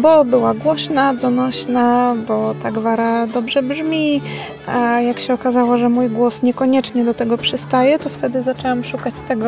Bo 0.00 0.24
była 0.24 0.54
głośna, 0.54 1.14
donośna, 1.14 2.16
bo 2.28 2.54
ta 2.62 2.70
gwara 2.70 3.26
dobrze 3.26 3.62
brzmi, 3.62 4.20
a 4.66 5.00
jak 5.00 5.20
się 5.20 5.34
okazało, 5.34 5.78
że 5.78 5.88
mój 5.88 6.10
głos 6.10 6.42
niekoniecznie 6.42 7.04
do 7.04 7.14
tego 7.14 7.38
przystaje, 7.38 7.98
to 7.98 8.08
wtedy 8.08 8.42
zaczęłam 8.42 8.84
szukać 8.84 9.14
tego, 9.28 9.46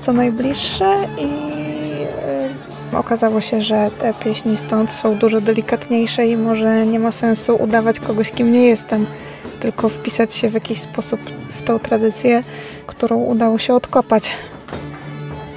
co 0.00 0.12
najbliższe 0.12 0.96
i 1.18 1.28
e, 2.92 2.98
okazało 2.98 3.40
się, 3.40 3.60
że 3.60 3.90
te 3.98 4.14
pieśni 4.14 4.56
stąd 4.56 4.90
są 4.90 5.14
dużo 5.14 5.40
delikatniejsze 5.40 6.26
i 6.26 6.36
może 6.36 6.86
nie 6.86 6.98
ma 6.98 7.10
sensu 7.10 7.56
udawać 7.56 8.00
kogoś, 8.00 8.30
kim 8.30 8.52
nie 8.52 8.64
jestem, 8.66 9.06
tylko 9.60 9.88
wpisać 9.88 10.34
się 10.34 10.48
w 10.48 10.54
jakiś 10.54 10.80
sposób 10.80 11.20
w 11.48 11.62
tą 11.62 11.78
tradycję, 11.78 12.42
którą 12.86 13.16
udało 13.16 13.58
się 13.58 13.74
odkopać. 13.74 14.32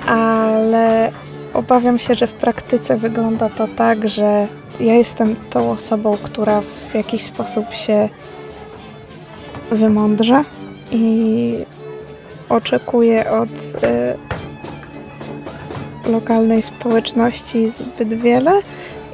Ale 0.07 1.11
obawiam 1.57 1.99
się, 1.99 2.15
że 2.15 2.27
w 2.27 2.33
praktyce 2.33 2.97
wygląda 2.97 3.49
to 3.49 3.67
tak, 3.67 4.09
że 4.09 4.47
ja 4.79 4.93
jestem 4.93 5.35
tą 5.49 5.71
osobą, 5.71 6.17
która 6.23 6.61
w 6.61 6.95
jakiś 6.95 7.23
sposób 7.23 7.73
się 7.73 8.09
wymądrza 9.71 10.45
i 10.91 11.57
oczekuję 12.49 13.31
od 13.31 13.49
y, 13.49 14.17
lokalnej 16.11 16.61
społeczności 16.61 17.67
zbyt 17.67 18.13
wiele 18.13 18.61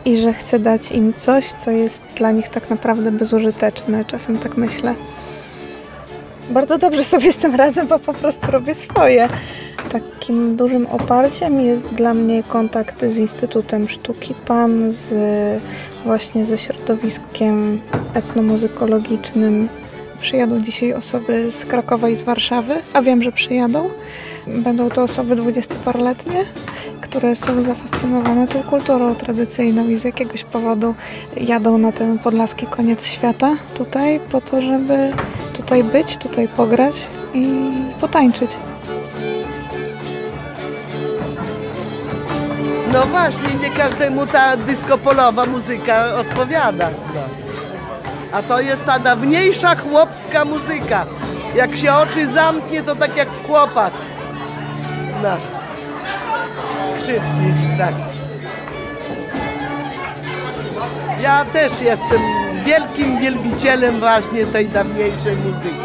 i 0.05 0.17
że 0.17 0.33
chcę 0.33 0.59
dać 0.59 0.91
im 0.91 1.13
coś, 1.13 1.51
co 1.51 1.71
jest 1.71 2.01
dla 2.15 2.31
nich 2.31 2.49
tak 2.49 2.69
naprawdę 2.69 3.11
bezużyteczne. 3.11 4.05
Czasem 4.05 4.37
tak 4.37 4.57
myślę. 4.57 4.95
Bardzo 6.49 6.77
dobrze 6.77 7.03
sobie 7.03 7.33
z 7.33 7.37
tym 7.37 7.55
radzę, 7.55 7.85
bo 7.85 7.99
po 7.99 8.13
prostu 8.13 8.51
robię 8.51 8.75
swoje. 8.75 9.29
Takim 9.91 10.55
dużym 10.55 10.87
oparciem 10.87 11.61
jest 11.61 11.85
dla 11.85 12.13
mnie 12.13 12.43
kontakt 12.43 13.05
z 13.05 13.17
Instytutem 13.17 13.89
Sztuki 13.89 14.33
PAN, 14.45 14.91
z, 14.91 15.13
właśnie 16.05 16.45
ze 16.45 16.57
środowiskiem 16.57 17.81
etnomuzykologicznym. 18.13 19.69
Przyjadą 20.21 20.61
dzisiaj 20.61 20.93
osoby 20.93 21.51
z 21.51 21.65
Krakowa 21.65 22.09
i 22.09 22.15
z 22.15 22.23
Warszawy, 22.23 22.73
a 22.93 23.01
wiem, 23.01 23.21
że 23.21 23.31
przyjadą. 23.31 23.89
Będą 24.47 24.89
to 24.89 25.03
osoby 25.03 25.35
dwudziestoparoletnie, 25.35 26.45
które 27.01 27.35
są 27.35 27.61
zafascynowane 27.61 28.47
tą 28.47 28.63
kulturą 28.63 29.15
tradycyjną 29.15 29.87
i 29.87 29.95
z 29.95 30.03
jakiegoś 30.03 30.43
powodu 30.43 30.95
jadą 31.37 31.77
na 31.77 31.91
ten 31.91 32.19
podlaski 32.19 32.67
koniec 32.67 33.05
świata 33.05 33.55
tutaj 33.73 34.19
po 34.19 34.41
to, 34.41 34.61
żeby 34.61 35.13
tutaj 35.53 35.83
być, 35.83 36.17
tutaj 36.17 36.47
pograć 36.47 37.07
i 37.33 37.71
potańczyć. 38.01 38.51
No 42.93 43.05
właśnie, 43.05 43.49
nie 43.61 43.69
każdemu 43.69 44.27
ta 44.27 44.57
dyskopolowa 44.57 45.45
muzyka 45.45 46.15
odpowiada. 46.15 46.89
No. 47.15 47.21
A 48.31 48.43
to 48.43 48.61
jest 48.61 48.85
ta 48.85 48.99
dawniejsza 48.99 49.75
chłopska 49.75 50.45
muzyka. 50.45 51.05
Jak 51.55 51.77
się 51.77 51.93
oczy 51.93 52.25
zamknie, 52.25 52.83
to 52.83 52.95
tak 52.95 53.17
jak 53.17 53.29
w 53.29 53.47
chłopach. 53.47 53.91
No. 55.23 55.37
Skrzypki, 56.97 57.77
tak. 57.77 57.93
Ja 61.21 61.45
też 61.45 61.81
jestem 61.81 62.21
wielkim 62.65 63.19
wielbicielem 63.19 63.99
właśnie 63.99 64.45
tej 64.45 64.67
dawniejszej 64.67 65.35
muzyki. 65.35 65.75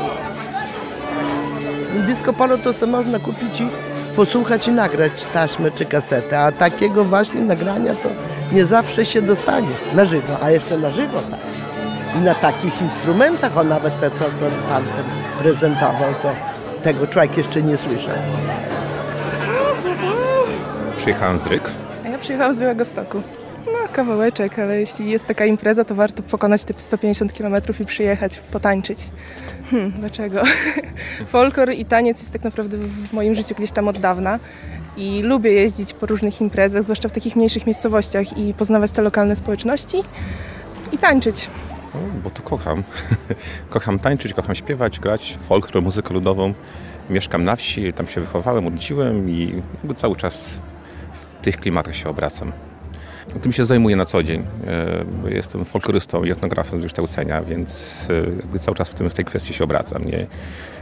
Disco 2.07 2.33
polo 2.33 2.59
to 2.59 2.73
sobie 2.73 2.93
można 2.93 3.19
kupić 3.19 3.61
i 3.61 3.69
posłuchać 4.17 4.69
i 4.69 4.73
nagrać 4.73 5.13
taśmę 5.33 5.71
czy 5.71 5.85
kasetę, 5.85 6.41
a 6.41 6.53
takiego 6.53 7.05
właśnie 7.05 7.41
nagrania 7.41 7.95
to 7.95 8.09
nie 8.53 8.67
zawsze 8.67 9.07
się 9.07 9.23
dostanie 9.23 9.75
na 9.95 10.05
żywo, 10.05 10.37
a 10.43 10.51
jeszcze 10.51 10.79
na 10.79 10.91
żywo 10.91 11.19
tak. 11.31 11.41
I 12.17 12.25
na 12.25 12.35
takich 12.35 12.83
instrumentach, 12.83 13.59
o 13.59 13.65
nawet 13.65 14.01
te, 14.01 14.11
co 14.11 14.25
pan 14.69 14.83
ten 14.83 15.05
prezentował, 15.39 16.15
to 16.23 16.33
tego 16.83 17.07
człowiek 17.07 17.37
jeszcze 17.37 17.63
nie 17.63 17.77
słyszał. 17.77 18.15
Przyjechałem 21.09 21.39
z 21.39 21.47
Ryk. 21.47 21.71
A 22.05 22.09
ja 22.09 22.19
przyjechałam 22.19 22.55
z 22.55 22.61
Białego 22.61 22.85
Stoku. 22.85 23.23
No, 23.67 23.89
kawałeczek, 23.93 24.59
ale 24.59 24.81
jeśli 24.81 25.11
jest 25.11 25.27
taka 25.27 25.45
impreza, 25.45 25.85
to 25.85 25.95
warto 25.95 26.23
pokonać 26.23 26.65
te 26.65 26.75
150 26.79 27.33
km 27.33 27.55
i 27.81 27.85
przyjechać, 27.85 28.39
potańczyć. 28.39 28.99
Hmm, 29.71 29.91
dlaczego? 29.91 30.43
Folklor 31.33 31.73
i 31.73 31.85
taniec 31.85 32.19
jest 32.19 32.33
tak 32.33 32.45
naprawdę 32.45 32.77
w 32.77 33.13
moim 33.13 33.35
życiu 33.35 33.55
gdzieś 33.55 33.71
tam 33.71 33.89
od 33.89 33.99
dawna 33.99 34.39
i 34.97 35.23
lubię 35.23 35.53
jeździć 35.53 35.93
po 35.93 36.07
różnych 36.07 36.41
imprezach, 36.41 36.83
zwłaszcza 36.83 37.09
w 37.09 37.13
takich 37.13 37.37
mniejszych 37.37 37.67
miejscowościach 37.67 38.39
i 38.39 38.55
poznawać 38.55 38.91
te 38.91 39.03
lokalne 39.03 39.37
społeczności 39.37 40.03
i 40.93 40.99
tańczyć. 40.99 41.51
No, 41.95 42.01
bo 42.25 42.31
to 42.31 42.43
kocham. 42.43 42.83
kocham 43.71 43.99
tańczyć, 43.99 44.35
kocham 44.35 44.55
śpiewać, 44.55 45.01
grać 45.01 45.39
folklor, 45.49 45.85
muzykę 45.85 46.15
ludową. 46.15 46.55
Mieszkam 47.11 47.45
na 47.45 47.57
wsi, 47.57 47.93
tam 47.93 48.09
się 48.09 48.21
wychowałem, 48.21 48.67
urodziłem 48.67 49.31
i 49.31 49.63
cały 49.97 50.17
czas 50.17 50.61
tych 51.53 51.57
klimatach 51.57 51.97
się 51.97 52.09
obracam. 52.09 52.53
Tym 53.43 53.53
się 53.53 53.65
zajmuję 53.65 53.97
na 53.97 54.05
co 54.05 54.23
dzień, 54.23 54.47
e, 55.27 55.31
jestem 55.35 55.65
folklorystą 55.65 56.25
i 56.25 56.31
etnografem 56.31 56.81
z 56.81 56.83
wykształcenia, 56.83 57.43
więc 57.43 58.07
e, 58.55 58.59
cały 58.59 58.75
czas 58.75 58.91
w, 58.91 58.95
tym, 58.95 59.11
w 59.11 59.15
tej 59.15 59.25
kwestii 59.25 59.55
się 59.55 59.65
obracam. 59.65 60.05
Nie? 60.05 60.27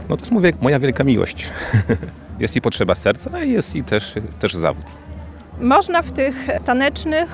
No 0.09 0.17
to 0.17 0.21
jest 0.21 0.31
mówię, 0.31 0.53
moja 0.61 0.79
wielka 0.79 1.03
miłość. 1.03 1.49
jest 2.39 2.55
i 2.55 2.61
potrzeba 2.61 2.95
serca, 2.95 3.31
a 3.33 3.39
jest 3.39 3.75
i 3.75 3.83
też, 3.83 4.13
też 4.39 4.53
zawód. 4.53 4.85
Można 5.61 6.01
w 6.01 6.11
tych 6.11 6.47
tanecznych 6.65 7.29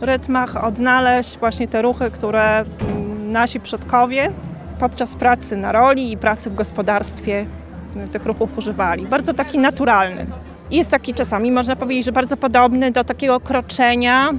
rytmach 0.00 0.64
odnaleźć 0.64 1.38
właśnie 1.38 1.68
te 1.68 1.82
ruchy, 1.82 2.10
które 2.10 2.58
mm, 2.58 3.32
nasi 3.32 3.60
przodkowie 3.60 4.32
podczas 4.78 5.16
pracy 5.16 5.56
na 5.56 5.72
roli 5.72 6.12
i 6.12 6.16
pracy 6.16 6.50
w 6.50 6.54
gospodarstwie 6.54 7.46
tych 8.12 8.26
ruchów 8.26 8.58
używali. 8.58 9.06
Bardzo 9.06 9.34
taki 9.34 9.58
naturalny. 9.58 10.26
Jest 10.70 10.90
taki 10.90 11.14
czasami, 11.14 11.52
można 11.52 11.76
powiedzieć, 11.76 12.04
że 12.04 12.12
bardzo 12.12 12.36
podobny 12.36 12.90
do 12.90 13.04
takiego 13.04 13.40
kroczenia, 13.40 14.30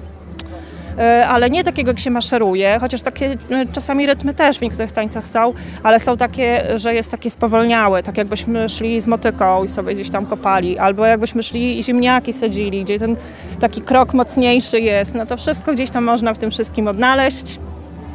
e, 0.98 1.28
ale 1.28 1.50
nie 1.50 1.64
takiego, 1.64 1.92
jak 1.92 2.00
się 2.00 2.12
maszeruje, 2.12 2.78
chociaż 2.82 3.02
takie 3.02 3.26
e, 3.26 3.66
czasami 3.72 4.06
rytmy 4.06 4.34
też 4.34 4.58
w 4.58 4.62
niektórych 4.62 4.92
tańcach 4.92 5.26
są, 5.26 5.54
ale 5.84 6.00
są 6.00 6.18
takie, 6.18 6.80
że 6.80 6.94
jest 6.94 7.12
takie 7.12 7.30
spowolniałe, 7.30 8.04
tak 8.04 8.18
jakbyśmy 8.18 8.70
szli 8.70 9.02
z 9.02 9.08
motyką 9.08 9.64
i 9.64 9.68
sobie 9.68 9.94
gdzieś 9.94 10.10
tam 10.10 10.26
kopali, 10.26 10.78
albo 10.78 11.06
jakbyśmy 11.06 11.44
szli 11.44 11.80
i 11.80 11.84
ziemniaki 11.84 12.34
sadzili, 12.34 12.84
gdzie 12.84 13.00
ten 13.00 13.16
taki 13.60 13.82
krok 13.82 14.14
mocniejszy 14.14 14.80
jest. 14.80 15.16
No 15.16 15.26
to 15.26 15.38
wszystko 15.38 15.74
gdzieś 15.74 15.90
tam 15.90 16.04
można 16.04 16.34
w 16.34 16.38
tym 16.38 16.52
wszystkim 16.52 16.88
odnaleźć, 16.88 17.60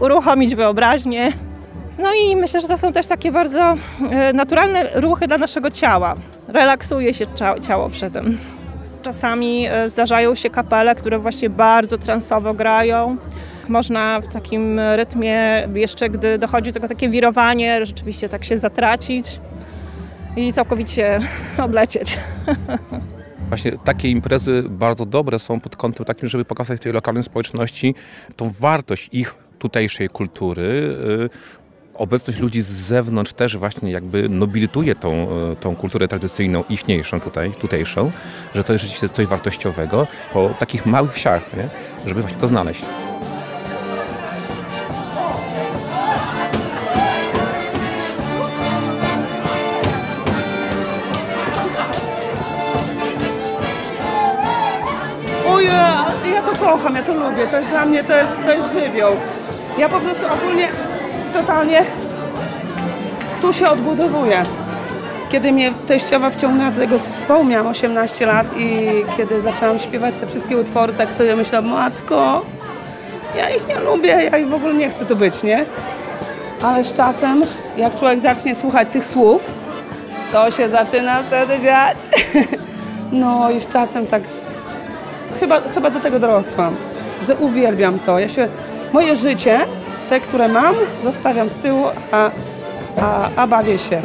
uruchomić 0.00 0.55
wyobraźnię. 0.55 1.33
No 1.99 2.09
i 2.15 2.37
myślę, 2.37 2.61
że 2.61 2.69
to 2.69 2.79
są 2.79 2.93
też 2.93 3.07
takie 3.07 3.33
bardzo 3.33 3.77
e, 4.11 4.33
naturalne 4.33 4.91
ruchy 4.95 5.27
dla 5.27 5.39
naszego 5.39 5.71
ciała. 5.71 6.15
Relaksuje 6.49 7.15
się 7.15 7.27
cia- 7.27 7.61
ciało 7.67 7.89
przy 7.91 8.11
tym. 8.11 8.39
Czasami 9.03 9.67
e, 9.71 9.89
zdarzają 9.91 10.35
się 10.35 10.51
kapele, 10.51 10.95
które 10.95 11.19
właśnie 11.19 11.51
bardzo 11.51 11.99
transowo 11.99 12.55
grają. 12.55 13.17
Można 13.69 14.21
w 14.21 14.29
takim 14.33 14.81
rytmie, 14.81 15.69
jeszcze 15.75 16.11
gdy 16.11 16.39
dochodzi 16.39 16.71
do 16.73 16.75
tego 16.75 16.89
takie 16.89 17.09
wirowanie, 17.09 17.87
rzeczywiście 17.87 18.29
tak 18.29 18.45
się 18.45 18.59
zatracić 18.59 19.41
i 20.37 20.53
całkowicie 20.53 21.21
odlecieć. 21.65 22.19
Właśnie 23.49 23.73
takie 23.85 24.09
imprezy 24.09 24.63
bardzo 24.69 25.07
dobre 25.07 25.39
są 25.39 25.61
pod 25.61 25.77
kątem 25.77 26.07
takim, 26.07 26.29
żeby 26.29 26.45
pokazać 26.45 26.81
tej 26.83 26.93
lokalnej 26.93 27.25
społeczności 27.25 27.95
tą 28.37 28.51
wartość 28.61 29.09
ich 29.13 29.35
tutejszej 29.59 30.09
kultury. 30.09 30.97
Obecność 31.95 32.41
ludzi 32.41 32.63
z 32.63 32.67
zewnątrz 32.67 33.33
też 33.33 33.57
właśnie 33.57 33.91
jakby 33.91 34.29
nobilituje 34.29 34.95
tą, 34.95 35.29
y, 35.53 35.57
tą 35.57 35.77
kulturę 35.77 36.09
tradycyjną, 36.09 36.65
ichniejszą 36.69 37.21
tutaj, 37.21 37.51
tutejszą, 37.51 38.13
że 38.55 38.65
to 38.65 38.73
jest 38.73 38.85
rzeczywiście 38.85 39.09
coś 39.09 39.27
wartościowego 39.27 40.07
po 40.33 40.49
takich 40.59 40.87
małych 40.87 41.13
wsiach, 41.15 41.57
nie? 41.57 41.69
żeby 42.07 42.21
właśnie 42.21 42.41
to 42.41 42.49
znaleźć. 42.49 42.83
Ojej, 55.49 55.71
ja 56.35 56.43
to 56.43 56.53
kocham, 56.53 56.95
ja 56.95 57.03
to 57.03 57.15
lubię, 57.15 57.47
to 57.51 57.57
jest 57.57 57.69
dla 57.69 57.87
mnie, 57.87 58.05
to 58.05 58.17
jest, 58.17 58.37
to 58.45 58.53
jest 58.53 58.73
żywioł. 58.73 59.13
Ja 59.79 59.89
po 59.89 60.01
prostu 60.01 60.25
ogólnie 60.33 60.69
totalnie 61.35 61.83
tu 63.42 63.53
się 63.53 63.68
odbudowuję. 63.68 64.42
Kiedy 65.31 65.53
mnie 65.53 65.73
teściowa 65.87 66.31
wciągnęła 66.31 66.70
do 66.70 66.81
tego 66.81 66.99
zespołu, 66.99 67.44
miałam 67.44 67.66
18 67.66 68.27
lat 68.27 68.47
i 68.57 68.88
kiedy 69.16 69.40
zaczęłam 69.40 69.79
śpiewać 69.79 70.14
te 70.20 70.27
wszystkie 70.27 70.57
utwory, 70.57 70.92
tak 70.92 71.12
sobie 71.12 71.37
myślałam, 71.37 71.70
matko, 71.70 72.44
ja 73.37 73.51
ich 73.51 73.68
nie 73.68 73.81
lubię, 73.81 74.09
ja 74.33 74.38
ich 74.38 74.49
w 74.49 74.55
ogóle 74.55 74.75
nie 74.75 74.90
chcę 74.90 75.07
tu 75.07 75.16
być, 75.16 75.42
nie? 75.42 75.64
Ale 76.62 76.85
z 76.85 76.92
czasem, 76.92 77.44
jak 77.77 77.97
człowiek 77.97 78.20
zacznie 78.20 78.55
słuchać 78.55 78.88
tych 78.88 79.05
słów, 79.05 79.42
to 80.33 80.51
się 80.51 80.68
zaczyna 80.68 81.23
wtedy 81.23 81.59
dziać. 81.62 81.99
No 83.12 83.51
i 83.51 83.61
z 83.61 83.68
czasem 83.68 84.07
tak 84.07 84.23
chyba, 85.40 85.61
chyba 85.61 85.90
do 85.90 86.01
tego 86.01 86.18
dorosłam, 86.18 86.77
że 87.27 87.37
uwielbiam 87.37 87.99
to. 87.99 88.18
Ja 88.18 88.29
się, 88.29 88.49
moje 88.92 89.16
życie, 89.16 89.61
te, 90.09 90.21
które 90.21 90.49
mam, 90.49 90.75
zostawiam 91.03 91.49
z 91.49 91.55
tyłu, 91.55 91.85
a, 92.12 92.31
a, 93.01 93.29
a 93.37 93.47
bawię 93.47 93.79
się. 93.79 94.03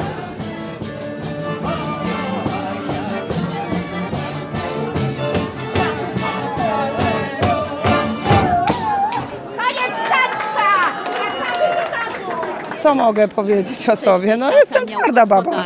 Co 12.78 12.96
mogę 12.96 13.28
powiedzieć 13.28 13.90
o 13.90 13.96
sobie? 13.96 14.38
No 14.38 14.52
jestem 14.52 14.86
twarda 14.86 15.26
baba. 15.26 15.66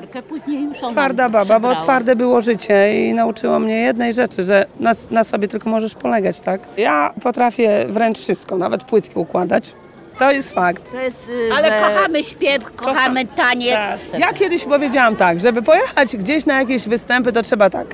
Twarda 0.91 1.29
baba, 1.29 1.59
bo 1.59 1.75
twarde 1.75 2.15
było 2.15 2.41
życie 2.41 3.07
i 3.09 3.13
nauczyło 3.13 3.59
mnie 3.59 3.81
jednej 3.81 4.13
rzeczy, 4.13 4.43
że 4.43 4.65
na, 4.79 4.91
na 5.11 5.23
sobie 5.23 5.47
tylko 5.47 5.69
możesz 5.69 5.95
polegać, 5.95 6.39
tak? 6.39 6.61
Ja 6.77 7.13
potrafię 7.23 7.85
wręcz 7.89 8.19
wszystko, 8.19 8.57
nawet 8.57 8.83
płytki 8.83 9.19
układać. 9.19 9.73
To 10.19 10.31
jest 10.31 10.51
fakt. 10.51 10.91
To 10.91 10.99
jest, 10.99 11.31
Ale 11.57 11.71
kochamy 11.71 12.23
śpiew, 12.23 12.75
kochamy 12.75 13.25
taniec. 13.25 13.73
Tak. 13.75 14.19
Ja 14.19 14.33
kiedyś 14.33 14.63
powiedziałam 14.63 15.15
tak, 15.15 15.39
żeby 15.39 15.61
pojechać 15.61 16.17
gdzieś 16.17 16.45
na 16.45 16.59
jakieś 16.59 16.87
występy, 16.87 17.31
to 17.31 17.41
trzeba 17.41 17.69
tak. 17.69 17.87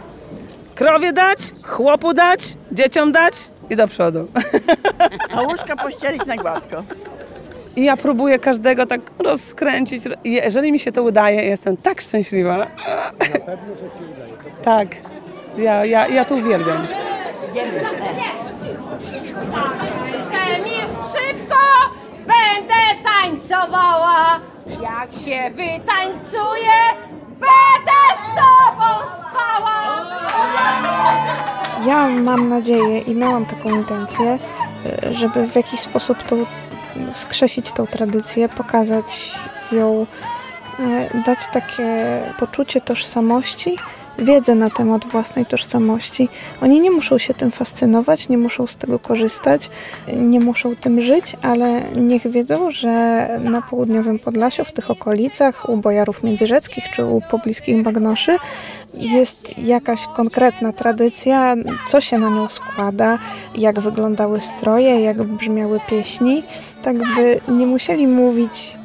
Krowie 0.76 1.14
dać, 1.14 1.40
chłopu 1.64 2.14
dać, 2.14 2.40
dzieciom 2.72 3.12
dać 3.12 3.34
i 3.70 3.76
do 3.76 3.88
przodu. 3.88 4.28
A 5.36 5.42
łóżka 5.42 5.76
pościelić 5.76 6.26
na 6.26 6.38
gładko. 6.38 6.84
I 7.76 7.84
ja 7.84 7.98
próbuję 7.98 8.40
każdego 8.40 8.86
tak 8.86 9.02
rozkręcić. 9.20 10.04
Jeżeli 10.24 10.72
mi 10.72 10.80
się 10.80 10.92
to 10.92 11.04
udaje, 11.04 11.44
jestem 11.44 11.78
tak 11.78 12.02
szczęśliwa. 12.02 12.68
Tak. 14.64 14.88
Ja, 15.58 15.86
ja, 15.86 16.08
ja 16.08 16.26
to 16.26 16.36
uwielbiam. 16.36 16.88
Że 19.02 20.09
będę 22.30 23.04
tańcowała. 23.04 24.40
Jak 24.82 25.14
się 25.14 25.50
wytańcuję, 25.50 26.80
będę 27.40 28.00
z 28.16 28.36
tobą 28.36 28.86
spała. 29.20 30.06
Ja 31.86 32.08
mam 32.08 32.50
nadzieję 32.50 33.00
i 33.00 33.16
miałam 33.16 33.46
taką 33.46 33.70
intencję, 33.70 34.40
y, 35.04 35.14
żeby 35.14 35.48
w 35.48 35.56
jakiś 35.56 35.80
sposób 35.80 36.24
tą, 36.24 36.46
wskrzesić 37.14 37.72
tą 37.72 37.88
tradycję, 37.88 38.50
pokazać 38.50 39.32
ją, 39.72 40.06
y, 40.80 41.24
dać 41.26 41.40
takie 41.54 42.22
poczucie 42.40 42.82
tożsamości, 42.82 43.78
wiedzę 44.22 44.56
na 44.56 44.70
temat 44.70 45.06
własnej 45.06 45.46
tożsamości. 45.46 46.30
Oni 46.62 46.82
nie 46.82 46.92
muszą 46.92 47.18
się 47.18 47.34
tym 47.34 47.52
fascynować, 47.52 48.30
nie 48.30 48.38
muszą 48.38 48.68
z 48.68 48.76
tego 48.76 49.00
korzystać, 49.00 49.70
nie 50.16 50.40
muszą 50.40 50.76
tym 50.76 51.02
żyć, 51.02 51.36
ale 51.42 51.82
niech 51.96 52.28
wiedzą, 52.28 52.72
że 52.72 52.90
na 53.44 53.62
południowym 53.62 54.20
Podlasiu, 54.20 54.66
w 54.66 54.72
tych 54.72 54.92
okolicach, 54.92 55.70
u 55.70 55.78
bojarów 55.78 56.24
międzyrzeckich 56.24 56.90
czy 56.90 57.06
u 57.06 57.22
pobliskich 57.30 57.84
Bagnoszy 57.84 58.38
jest 58.94 59.58
jakaś 59.58 60.08
konkretna 60.16 60.74
tradycja, 60.74 61.56
co 61.88 62.02
się 62.02 62.18
na 62.18 62.30
nią 62.30 62.50
składa, 62.50 63.20
jak 63.56 63.80
wyglądały 63.80 64.42
stroje, 64.42 65.02
jak 65.02 65.24
brzmiały 65.24 65.80
pieśni, 65.90 66.44
tak 66.82 66.98
by 66.98 67.40
nie 67.48 67.68
musieli 67.68 68.08
mówić, 68.08 68.79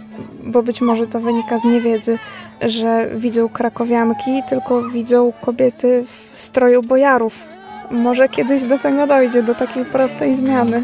bo 0.44 0.62
być 0.62 0.80
może 0.80 1.06
to 1.06 1.20
wynika 1.20 1.58
z 1.58 1.64
niewiedzy, 1.64 2.18
że 2.60 3.10
widzą 3.14 3.48
krakowianki, 3.48 4.42
tylko 4.48 4.82
widzą 4.82 5.32
kobiety 5.40 6.04
w 6.06 6.38
stroju 6.38 6.82
bojarów. 6.82 7.38
Może 7.90 8.28
kiedyś 8.28 8.62
do 8.62 8.78
tego 8.78 9.06
dojdzie, 9.06 9.42
do 9.42 9.54
takiej 9.54 9.84
prostej 9.84 10.34
zmiany. 10.34 10.82